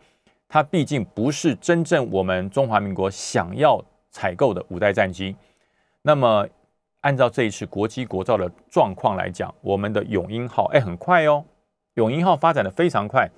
[0.48, 5.36] 它毕竟不是真正我们中华民国想要采购的五代战机。
[6.02, 6.48] 那么，
[7.02, 11.46] 按照这一次国机国造的状况来讲，我们的永鹰号，哎，很快哦，
[11.96, 13.30] 永鹰号发展的非常快。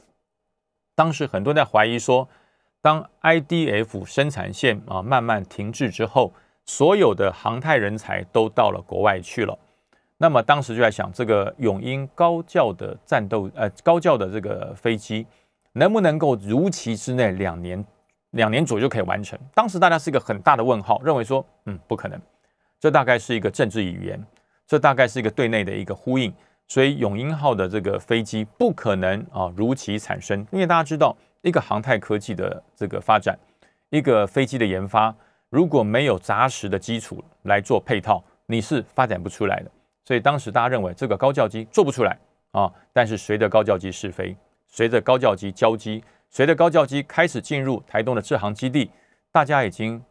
[0.95, 2.27] 当时很多人在怀疑说，
[2.81, 6.33] 当 IDF 生产线啊慢慢停滞之后，
[6.65, 9.57] 所有的航太人才都到了国外去了。
[10.17, 15.25] 那么当时就在想，这个永鹰高教的战斗，呃，高教的这个飞机，
[15.73, 17.83] 能不能够如期之内两年
[18.31, 19.37] 两年左右就可以完成。
[19.53, 22.21] 当时大家是一个很大的问号，认为说，嗯，不可能。
[22.81, 24.19] 这大概是一个政治语言，
[24.65, 26.33] 这大概是一个对内的一个呼应。
[26.67, 33.37] 所以永鹰号的这个飞机不可能啊如期产生，因为大家知道，一个航太科技的这个发展，
[33.91, 35.15] 一个飞机的研发，
[35.49, 39.69] 如果没有扎实的基础来做配套，你是发展不出来的。
[40.03, 42.17] 所以当时大家认为这个高教机做不出来
[42.49, 42.73] 啊。
[42.91, 48.89] 但是随着高教机试飞，随着高教机交机，随着高教机开始进入台东的制航基地，
[49.31, 50.03] 大家已经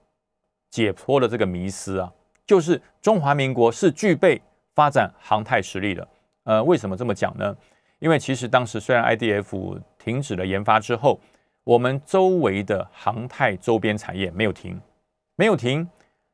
[0.71, 2.13] 解脱了这个迷思啊，
[2.51, 4.43] 就是中华民国是具备
[4.75, 6.09] 发展航太实力的。
[6.43, 7.57] 呃，为什么这么讲呢？
[8.01, 11.21] 因为其实当时虽然 IDF 停止了研发之后，
[11.63, 14.81] 我们周围的航太周边产业没有停，
[15.37, 15.89] 没有停，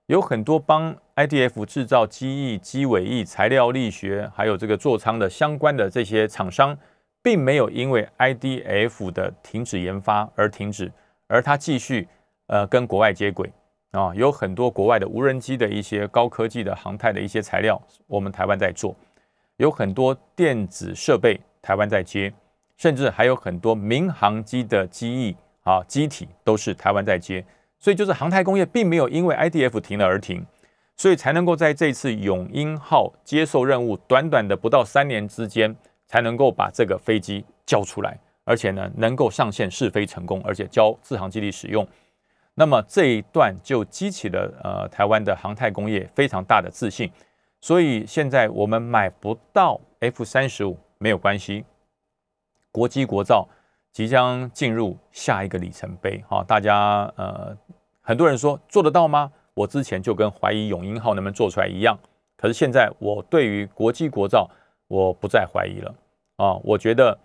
[0.07, 6.74] 有很多帮 IDF 制造机翼、机尾翼、材料力学，还有这个座舱的相关的这些厂商，
[7.22, 10.90] 并没有因为 IDF 的停止研发而停止，
[11.26, 12.09] 而它继续
[12.46, 13.52] 呃跟国外接轨
[13.96, 18.94] 啊，有很多国外的无人机的一些高科技的航太的一些材料，我们台湾在做。
[19.56, 22.30] 有很多电子设备，台湾在接，
[22.76, 27.42] 甚至还有很多民航机的机翼啊机体都是台湾在接，
[27.78, 30.44] 所以就是航太工业并没有因为 IDF 停了而停，
[30.94, 35.74] 所以才能够在这次永鹰号接受任务，短短的不到三年之间，
[36.06, 41.88] 才能够把这个飞机交出来，而且呢能够上线试飞成功，而且交自航基地使用，
[42.58, 47.10] 那么这一段就激起了呃台湾的航太工业非常大的自信。
[47.60, 51.64] 所以现在我们买不到 F 三十五没有关系，
[52.72, 53.46] 国机国造
[53.92, 56.22] 即将进入下一个里程碑。
[56.28, 57.56] 哈，大家呃，
[58.00, 59.30] 很多人说做得到吗？
[59.54, 61.98] 我之前就跟怀疑永鹰号能不能做出来一样。
[62.36, 64.50] 可是现在我对于国机国造
[64.88, 65.94] 我不再怀疑了
[66.36, 66.54] 啊！
[66.62, 67.18] 我觉得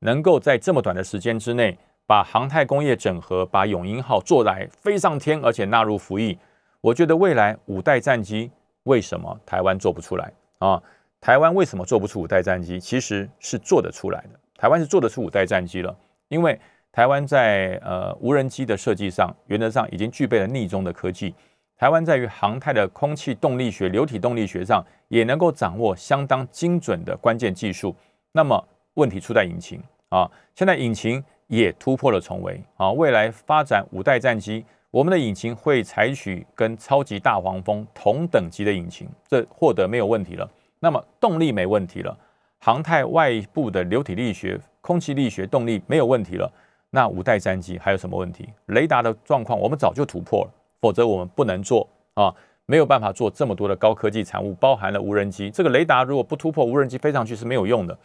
[0.00, 1.76] 能够在这么短的时间之内
[2.10, 6.36] 把航太工业整合，把永鹰号做来飞上天，而且纳入服役，
[6.80, 8.50] 我觉得未来五代战机。
[8.82, 10.82] 为什么台湾做不出来啊？
[11.20, 12.80] 台湾为什么做不出五代战机？
[12.80, 14.40] 其实是做得出来的。
[14.58, 15.96] 台湾是做得出五代战机了，
[16.26, 16.58] 因为
[16.90, 21.32] 台湾在呃无人机的设计上，原则上已经具备了逆中的科技。
[21.76, 27.94] 台湾在于航太的空气动力学、流体动力学上，也能够掌握相当精准的关键技术。
[28.32, 34.64] 那么问题出在引擎啊，现在引擎也突破了重围啊，未来发展五代战机。
[34.92, 40.48] 我们的引擎会采取跟超级大黄蜂同等级的引擎，这获得没有问题了。
[40.78, 42.16] 那么动力没问题了，
[42.58, 46.50] 航太外部的流体力学、空气力学动力没有问题了。
[46.90, 48.48] 那五代战机还有什么问题？
[48.66, 52.32] 雷达的状况我们早就突破了，否则我们不能做啊，
[52.66, 55.50] 没有办法做这么多的高科技产物，包含了无人机。
[55.50, 57.98] 这个雷达如果不突破，无人机飞上去是没有用的。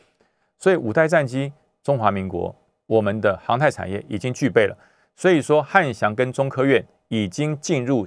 [0.58, 1.51] 所以五代战机，
[1.84, 2.55] 中华民国
[2.88, 4.78] 我们的航太产业已经具备了。
[5.15, 8.06] 所以说，汉翔跟中科院已经进入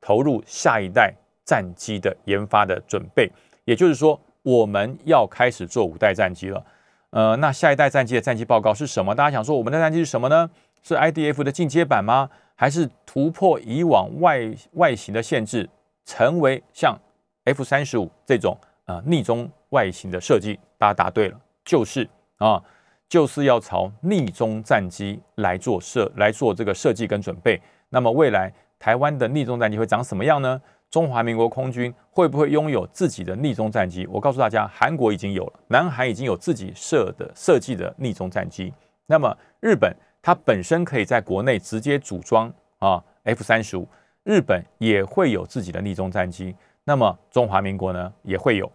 [0.00, 3.30] 投入下一代战机的研发的准备，
[3.64, 6.64] 也就是说，我们要开始做五代战机了。
[7.10, 9.14] 呃，那下一代战机的战机报告是什么？
[9.14, 10.50] 大家想说，我们的战机是什么呢？
[10.82, 12.30] 是 IDF 的进阶版吗？
[12.54, 14.40] 还是突破以往外
[14.72, 15.68] 外形的限制，
[16.06, 16.98] 成为像
[17.44, 20.58] F 三十五这种呃逆中外形的设计？
[20.78, 22.08] 大家答对了，就是
[22.38, 22.62] 啊。
[23.08, 27.60] 就是要朝逆中战机来做设来做这个设计跟准备。
[27.88, 30.60] 那么未来台湾的逆中战机会长什么样呢？
[30.88, 34.06] 中华民国空军会不会拥有自己的逆中战机？
[34.06, 38.72] 我告诉大家，韩国已经有了，南韩已经有自己设的设计的逆中战机。
[39.06, 43.86] 那么日本它本身可以在国内直接组装啊 F 三十五，
[44.22, 46.54] 日本也会有自己的逆中战机。
[46.84, 48.70] 那么中华民国呢也会有。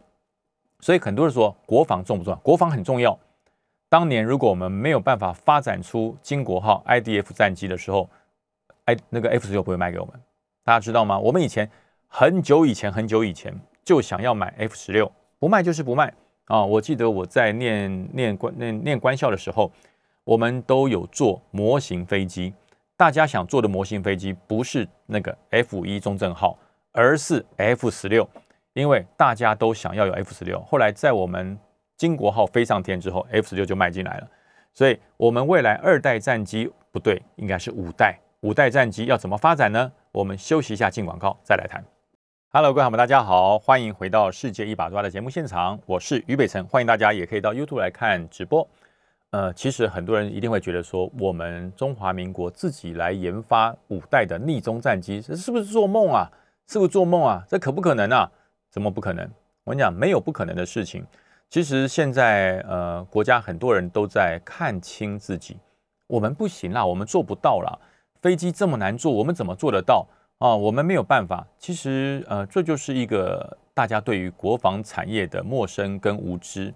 [0.82, 2.39] 所以很多人说国防重不重要？
[2.39, 3.17] 国防很重要。
[3.91, 8.10] 当年如果我们没有办法发展出金国号 IDF 战机的时候
[8.86, 10.13] ，I 那个 F 十六不会卖给我们，
[10.63, 11.19] 大家知道吗？
[11.19, 11.69] 我们以前
[12.08, 16.13] 很久以前很久以前就想要买 F 十六，不卖就是不卖
[16.45, 16.63] 啊！
[16.63, 19.69] 我记得我在念念官念念官校的时候，
[20.23, 22.54] 我们都有做模型飞机，
[22.95, 26.58] 大家想做的模型飞机不是那个 F 一中正号，
[26.94, 28.25] 而是 F 十六，
[28.71, 30.62] 因为大家都想要有 F 十六。
[30.62, 31.60] 后来在我们
[32.02, 34.27] 金国号飞上天之后，F 十六就迈进来了，
[34.73, 38.17] 所以我们未来二代战机不对，应该是五代。
[38.39, 39.91] 五代战机要怎么发展呢？
[40.12, 41.83] 我们休息一下，进广告再来谈。
[42.49, 48.67] Hello，各位好们，大家好，欢迎回到世界一把抓的节目现场，我是于北辰，欢迎大家也可以到 YouTube 来看直播。
[49.29, 56.27] 呃，其实很多人一定会觉得说，我们中华民国自己来研发五代的逆中战机，这是不是做梦啊？
[56.67, 57.43] 是不是做梦啊？
[57.47, 58.31] 这可不可能啊？
[58.71, 59.23] 怎么不可能？
[59.65, 61.06] 我跟你讲，没有不可能的事情。
[61.52, 65.58] 其实现在，呃，国家很多人都在看清自己，
[66.08, 67.77] 我们不行啦，我们做不到啦。
[68.21, 70.56] 飞机这么难做，我们怎么做得到啊？
[70.56, 71.45] 我们没有办法。
[71.60, 76.73] 其实，呃，这就是一个大家对于国防产业的陌生跟无知。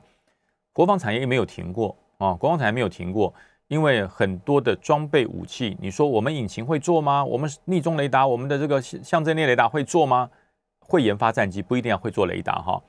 [0.74, 3.34] 国防产业没有停过啊，国防产业没有停过，
[3.70, 7.24] 因为很多的装备武器，你说我们引擎会做吗？
[7.24, 10.30] 我们逆中雷达，我们的这个象征列雷达会做吗？
[10.82, 12.84] 会研发战机不一定要会做雷达哈，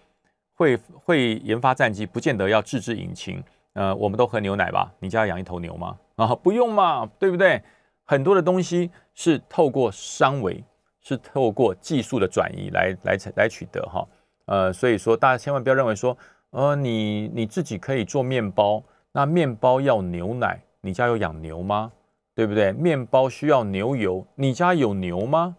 [0.56, 3.42] 会会研发战机不见得要自制引擎。
[3.74, 4.90] 呃，我们都喝牛奶吧？
[4.98, 5.96] 你家养一头牛吗？
[6.16, 7.62] 啊，不用嘛，对不对？
[8.04, 10.64] 很多的东西是透过商维，
[11.02, 14.08] 是透过技术的转移来来来取得哈。
[14.46, 16.16] 呃，所以说大家千万不要认为说，
[16.50, 18.82] 呃，你你自己可以做面包，
[19.12, 21.92] 那面包要牛奶，你家有养牛吗？
[22.34, 22.72] 对不对？
[22.72, 25.56] 面包需要牛油，你家有牛吗？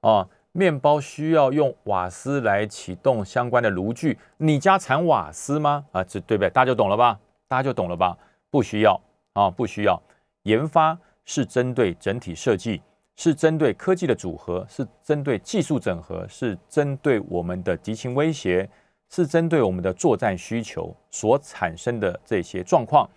[0.00, 5.84] 啊，面包需要用瓦斯来启动相关的炉具，你家产瓦斯吗？
[5.92, 6.50] 啊，这对不对？
[6.50, 7.18] 大家就懂了吧？
[7.46, 8.16] 大家就懂了吧？
[8.50, 9.00] 不需要
[9.32, 10.00] 啊，不需要。
[10.42, 12.82] 研发是针对整体设计，
[13.14, 18.68] 是针对科技的组合，是针对技术整合，是针对我们的敌情威胁，
[19.08, 23.08] 是针对我们的作战需求所产生的这些状况。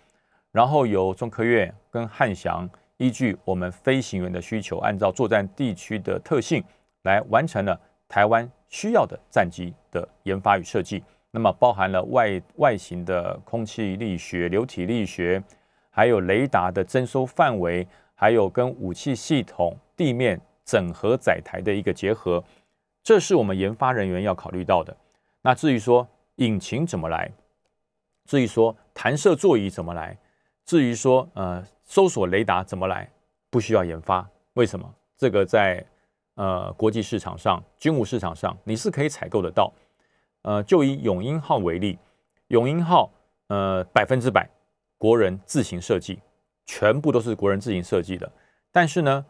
[0.52, 2.68] 然后由中科院跟汉翔
[2.98, 6.62] 依据我们飞行员的需求，按照作战地区的特性
[7.04, 11.02] 来完成了台湾需要的战机的研发与设计。
[11.30, 15.42] 那么包含了外外形的空气力学、流体力学，
[15.90, 22.42] 还有雷达的征收范围，还有跟武器系统、地面整合载台的一个结合，
[23.02, 24.96] 这是我们研发人员要考虑到的。
[25.42, 27.28] 那至于说引擎怎么来，
[28.26, 30.16] 至于说弹射座椅怎么来，
[30.64, 33.10] 至于说呃搜索雷达怎么来，
[33.50, 34.24] 不需要研发。
[34.52, 34.94] 为什么？
[35.16, 35.84] 这个在
[36.34, 39.72] 呃国际市场上、军武市场上，你是可以采购得到。
[40.42, 41.98] 呃，就以永鹰号为例，
[42.48, 43.10] 永鹰号
[43.48, 44.48] 呃百分之百
[44.98, 46.20] 国人自行设计，
[46.66, 48.30] 全部都是国人自行设计的。
[48.70, 49.24] 但是呢，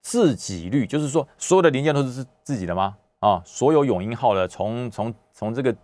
[0.00, 2.96] 自给率就是说所有的零件都是自自己的吗？
[3.20, 5.74] 啊，所有永鹰号的从从从这个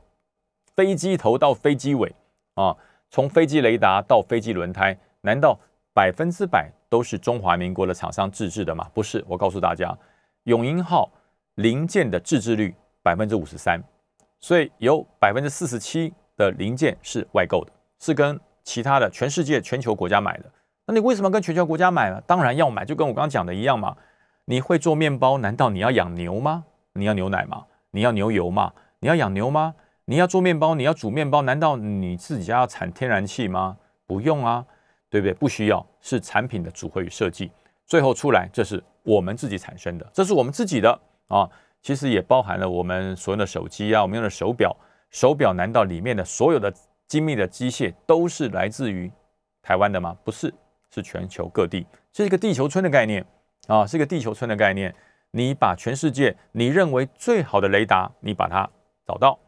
[0.74, 2.14] 飞机头到飞机尾
[2.54, 2.76] 啊，
[3.10, 5.58] 从飞机雷达到飞机轮胎，难道
[5.94, 8.88] 百分之百都是中华民国的厂商自制的吗？
[8.92, 9.96] 不是，我告诉大家，
[10.44, 11.10] 永鹰号
[11.56, 13.82] 零件的自制率百分之五十三。
[14.40, 20.44] 所以有百分之四十七的零件是外购的，是跟其他的全世界全球国家买的。
[20.86, 22.20] 那你为什么跟全球国家买呢？
[22.26, 23.96] 当然要买，就跟我刚刚讲的一样嘛。
[24.46, 26.64] 你会做面包，难道你要养牛吗？
[26.94, 27.66] 你要牛奶吗？
[27.92, 28.72] 你要牛油吗？
[28.98, 29.76] 你要养牛吗？
[30.06, 33.76] 你要做面包，你要煮面包，难道你自己家要产天然气吗？
[34.04, 34.66] 不用啊，
[35.08, 35.32] 对不对？
[35.34, 37.52] 不需要，是产品的组合与设计，
[37.92, 41.46] 最后出来这是我们自己产生的，这是我们自己的啊。
[41.82, 44.74] 其实也包含了我们所用的手机啊，我们用的手表，
[45.10, 46.72] 手表难道里面的所有的
[47.06, 49.12] 精密的机械都是来自于
[49.60, 50.16] 台湾的吗？
[50.24, 50.50] 不是，
[50.88, 53.22] 是全球各地，是一个地球村的概念
[53.66, 54.94] 啊，是一个地球村的概念。
[55.32, 58.66] 你把全世界你认为最好的雷达，你把它
[59.04, 59.38] 找到；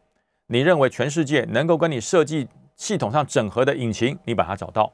[0.49, 4.92] 你认为全世界能够跟你设计系统上整合的引擎，你把它找到，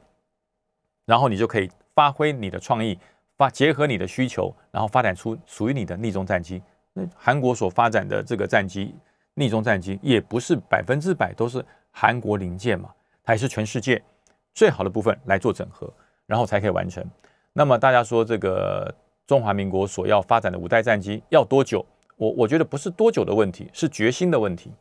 [1.05, 2.97] 然后你就可以发挥你的创意，
[3.41, 6.61] 发结合你的需求，然后发展出属于你的逆中战机。
[6.93, 8.93] 那韩国所发展的这个战机，
[9.33, 12.91] 逆中战机也不是百分之百都是韩国零件嘛，
[13.23, 13.99] 它也是全世界
[14.53, 15.91] 最好的部分来做整合，
[16.27, 17.03] 然后才可以完成。
[17.51, 18.93] 那么大家说这个
[19.25, 21.83] 中华民国所要发展的五代战机要多久？
[22.17, 24.71] 我我觉得不是多久的问题，是决心的问题，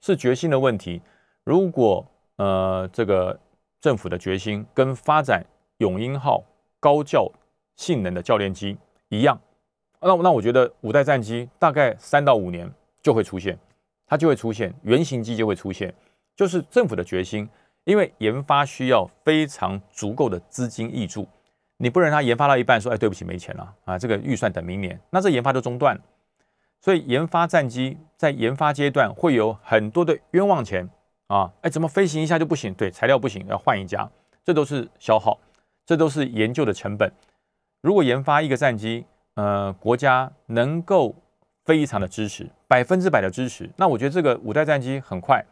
[0.00, 1.02] 是决心的问题。
[1.42, 3.36] 如果呃这个
[3.80, 5.44] 政府的决心跟发展
[5.78, 6.44] 永鹰号
[6.78, 7.28] 高教
[7.78, 8.76] 性能的教练机
[9.08, 9.40] 一样。
[10.00, 12.70] 那那我觉得五代战机大概三到五年
[13.02, 13.58] 就会出现，
[14.06, 15.92] 它就会出现原型机就会出现，
[16.36, 17.48] 就是政府的决心，
[17.84, 21.26] 因为研发需要非常足够的资金挹注，
[21.78, 25.98] 你不能它研发到一半说，哎，对不起，没钱了啊，这个预算等明年，那这研发就中断，
[26.80, 30.88] 所以研发战机在研发阶段会有很多的冤枉钱
[31.26, 32.72] 啊，哎，怎么飞行一下就不行？
[32.74, 34.08] 对，材料不行，要换一家，
[34.44, 35.38] 这都是消耗，
[35.84, 37.12] 这都是研究的成本。
[37.80, 41.14] 如果研发一个战机，呃，国家能够
[41.64, 43.70] 非常的支持，百分之百的支持。
[43.76, 45.44] 那我觉得这个五代战机很快。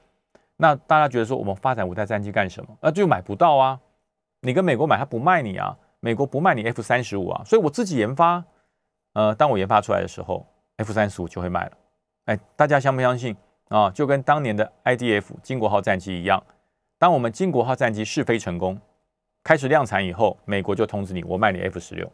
[0.56, 2.76] 那大家觉得说，我们发展五代战机干什么？
[2.80, 3.78] 那就买不到啊！
[4.40, 7.42] 你跟美国买，他不卖你啊，美国不卖你 F 三十五啊。
[7.44, 8.42] 所以我自己研发，
[9.12, 10.46] 呃，当我研发出来的时候
[10.78, 11.72] ，F 三十五就会卖了。
[12.24, 13.36] 哎，大家相不相信
[13.68, 13.90] 啊？
[13.90, 16.42] 就跟当年的 IDF 金国号战机一样，
[16.98, 18.80] 当我们金国号战机试飞成功，
[19.46, 22.10] 开始量产以后，美国就通知你，我卖你 F 十六。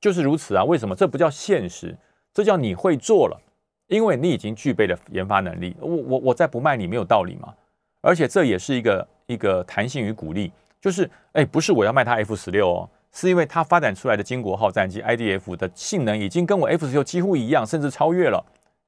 [0.00, 0.62] 就是如此啊！
[0.62, 1.96] 为什么这不叫现实？
[2.32, 3.40] 这叫你会做了，
[3.88, 5.74] 因为你已经具备了研发能力。
[5.80, 7.52] 我我我再不卖你没有道理嘛！
[8.00, 18.40] 而且这也是一个一个弹性与鼓励，就是哎，不是我要卖他 F 十六哦，是因为它发展出来的金国号战机 IDF 的性能已经跟我 F 十六几乎一样，甚至超越了，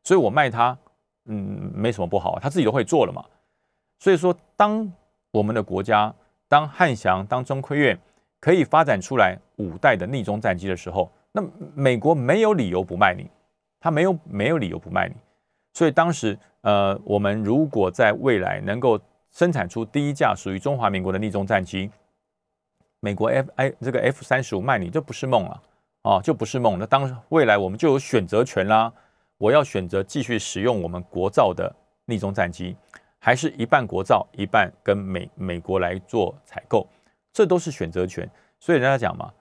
[0.05, 0.79] 所以我卖它，
[1.25, 3.25] 嗯，没什么不好，他自己都会做了嘛。
[3.99, 4.89] 所以说，当
[5.33, 6.15] 我们的国家，
[6.55, 7.99] 当汉翔、当中科院
[8.39, 11.43] 可以发展出来五代的逆中战机的时候，那
[11.75, 13.29] 美国没有理由不卖你，
[13.81, 15.17] 他没有没有理由不卖你。
[15.73, 19.01] 所以当时，呃，我们如果在未来能够
[19.33, 21.91] 生产出第一架属于中华民国的逆中战机，
[23.01, 25.51] 美国 F I 这个 F 三十五卖你，这不是梦
[26.03, 26.79] 啊，就不是梦。
[26.79, 28.93] 那当未来我们就有选择权啦，
[29.39, 31.75] 我要选择继续使用我们国造的
[32.05, 32.77] 逆中战机。
[33.25, 36.87] 还是一半国造，一半跟美美国来做采购，
[37.33, 38.29] 这都是选择权。
[38.61, 39.33] 所以人家讲嘛，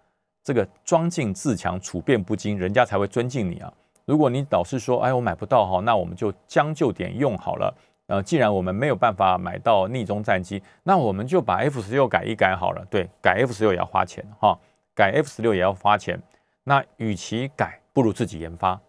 [0.41, 3.73] 这个装进自强，处变不惊，人家才会尊敬你啊。
[4.05, 7.75] 如果你老是说，哎，我买不到哈，那我们就将就点用好了。
[8.07, 12.87] 呃，既然我们没有办法买到逆中战机，那我们就把 F 十六改一改好了。
[12.89, 14.57] 对，改 F 十六也要花钱哈，
[14.95, 16.17] 改 F 十六也要花钱。
[16.63, 18.79] 那与其改，不如自己研发，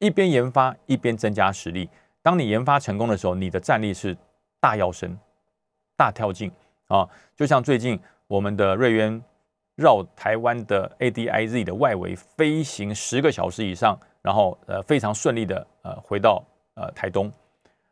[0.00, 1.88] 一边研发一边增加实力。
[2.20, 4.16] 当你研发成功的时候，你的战力是。
[4.60, 5.16] 大跃升，
[5.96, 6.52] 大跳进
[6.88, 7.08] 啊！
[7.34, 9.22] 就像最近我们的瑞渊
[9.74, 16.44] 绕台湾的 ADIZ 的外围飞行十个小时以上，然后呃非常顺利的呃回到
[16.74, 17.32] 呃台东，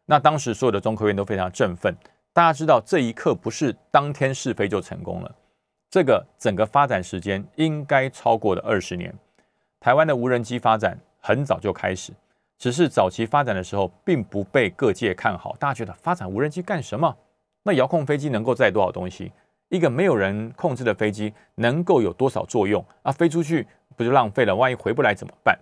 [0.05, 1.95] 那当时所有的中科院都非常振奋。
[2.35, 5.35] 大家知道这一刻不是当天试飞就成功了，
[5.91, 9.13] 这个整个发展时间应该超过了二十年。
[9.81, 12.13] 台湾的无人机发展很早就开始。
[12.59, 15.57] 只是早期发展的时候，并不被各界看好。
[15.61, 17.17] 大家觉得发展无人机干什么？
[17.63, 19.31] 那遥控飞机能够载多少东西？
[19.69, 22.85] 一个没有人控制的飞机能够有多少作用？
[23.03, 24.55] 啊，飞出去不就浪费了？
[24.55, 25.57] 万一回不来怎么办？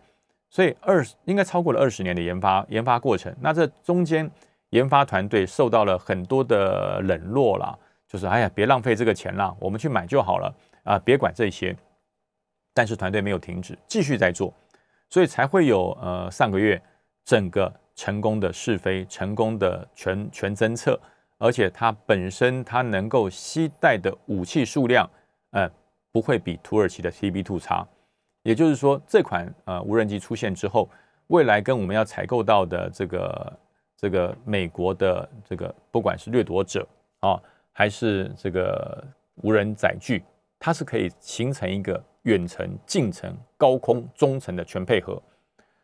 [0.49, 3.35] 所以二应该超过了二十年的研发研发过程。
[3.41, 4.31] 那这中间
[4.71, 7.77] 研发团队受到了很多的冷落啦，
[8.09, 11.77] 就是哎呀，别浪费这个钱了，我们去买就好了啊，别管这些。
[12.73, 14.53] 但是团队没有停止，继续在做。
[15.09, 16.81] 所以才会有呃上个月
[17.25, 21.01] 整个成功的试飞，成功的全全侦测，
[21.39, 25.09] 而且它本身它能够携带的武器数量，
[25.51, 25.71] 呃
[26.13, 27.87] 不会比土耳其的 TB Two 差。
[28.43, 30.89] 也就是说，这款呃无人机出现之后，
[31.29, 33.59] 未来跟我们要采购到的这个
[33.97, 36.87] 这个美国的这个不管是掠夺者
[37.21, 37.41] 啊，
[37.73, 39.05] 还是这个
[39.37, 40.23] 无人载具，
[40.59, 42.03] 它是可以形成一个。
[42.27, 45.21] 远程、近程、高空、中程的全配合，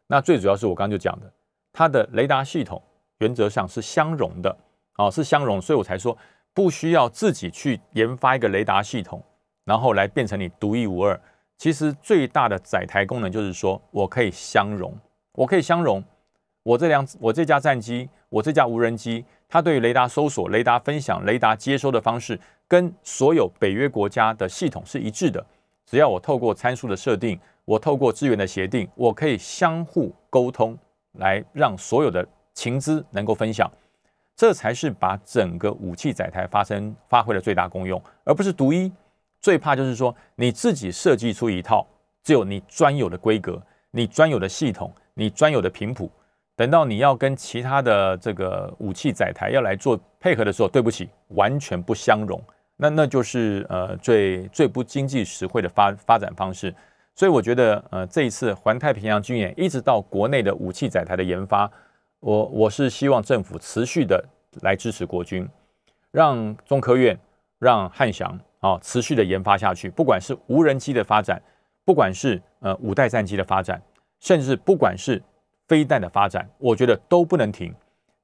[0.08, 1.32] 那最主要是我刚刚就讲的，
[1.72, 2.82] 它的雷达系统
[3.18, 4.56] 原则上是相容的，
[4.94, 6.16] 啊，是相容，所以我才说
[6.52, 9.22] 不需要自己去研发一个雷达系统，
[9.64, 11.18] 然后来变成你独一无二。
[11.58, 14.92] 其实最大的载台功能就是说我可以相容，
[15.34, 16.02] 我可以相容，
[16.64, 22.36] 我这辆我这架战机，我这架无人机，它对于雷达搜索、雷达分享、雷达接收的方式，
[22.66, 25.46] 跟所有北约国家的系统是一致的。
[25.86, 30.76] 只要我透过参数的设定，我透过资源的协定，我可以相互沟通，
[31.18, 33.70] 来让所有的情资能够分享，
[34.34, 38.90] 这才是把整个武器载台发生发挥了最大功用，而不是独一。
[39.40, 41.86] 最怕就是说你自己设计出一套
[42.22, 43.60] 只有你专有的规格、
[43.90, 46.08] 你专有的系统、你专有的频谱，
[46.54, 52.40] 等到你要跟其他的这个武器载台要来做配合的时候，对不起，完全不相容。
[52.82, 56.74] 那那就是呃最最不经济实惠的发发展方式，
[57.14, 61.70] 所以我觉得呃这一次环太平洋军演一直到国内的武器载台的研发，
[62.18, 64.24] 我我是希望政府持续的
[64.62, 65.48] 来支持国军，
[66.10, 67.16] 让中科院
[67.60, 71.40] 让汉翔啊持续的研发下去，不管是无人机的发展，
[71.84, 73.80] 不管是呃五代战机的发展，
[74.18, 75.22] 甚至不管是
[75.68, 77.72] 飞弹的发展，我觉得都不能停，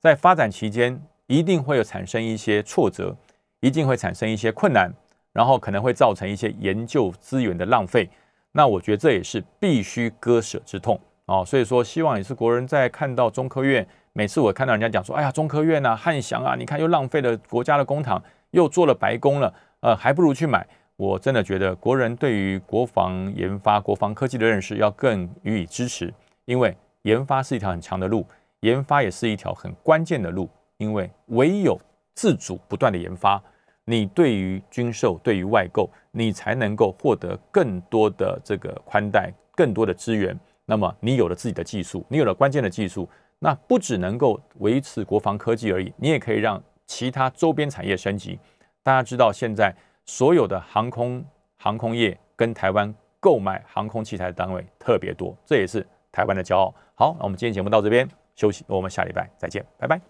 [0.00, 3.16] 在发展期间一定会有产生一些挫折。
[3.60, 4.92] 一定会产生一些困难，
[5.32, 8.08] 然后可能会造成一些研究资源的浪费。
[8.52, 11.44] 那我觉得这也是必须割舍之痛哦。
[11.44, 18.20] 所以说，希望也是国人在看到中科院，每次我看到人家讲说，哎呀，中科院啊，汉翔啊，你看又浪费了国家的公帑，
[18.52, 20.66] 又做了白工了，呃，还不如去买。
[20.96, 26.12] 我真的觉得国人对于国防研发、国防科技的认识要更予以支持，
[26.44, 28.26] 因为研发是一条很长的路，
[28.60, 30.48] 研发也是一条很关键的路，
[30.78, 31.78] 因为唯有。
[32.18, 33.40] 自主不断的研发，
[33.84, 40.36] 你对于军售、对于外购，你才能够获得更多的这个宽带、更多的资源。
[40.66, 43.08] 那么你有了自己的技术，你有了关键的技术，
[43.38, 48.36] 那不只能够维持国防科技而已，你也可以让其他周边产业升级。
[48.82, 49.72] 大家知道，现在
[50.04, 51.24] 所有的航空
[51.56, 56.74] 航空业跟台湾购买航空器材的单位特别多，这也是台湾的骄傲。
[56.96, 60.08] 好，那我们今天节目到这边休息，我们下礼拜再见，拜拜。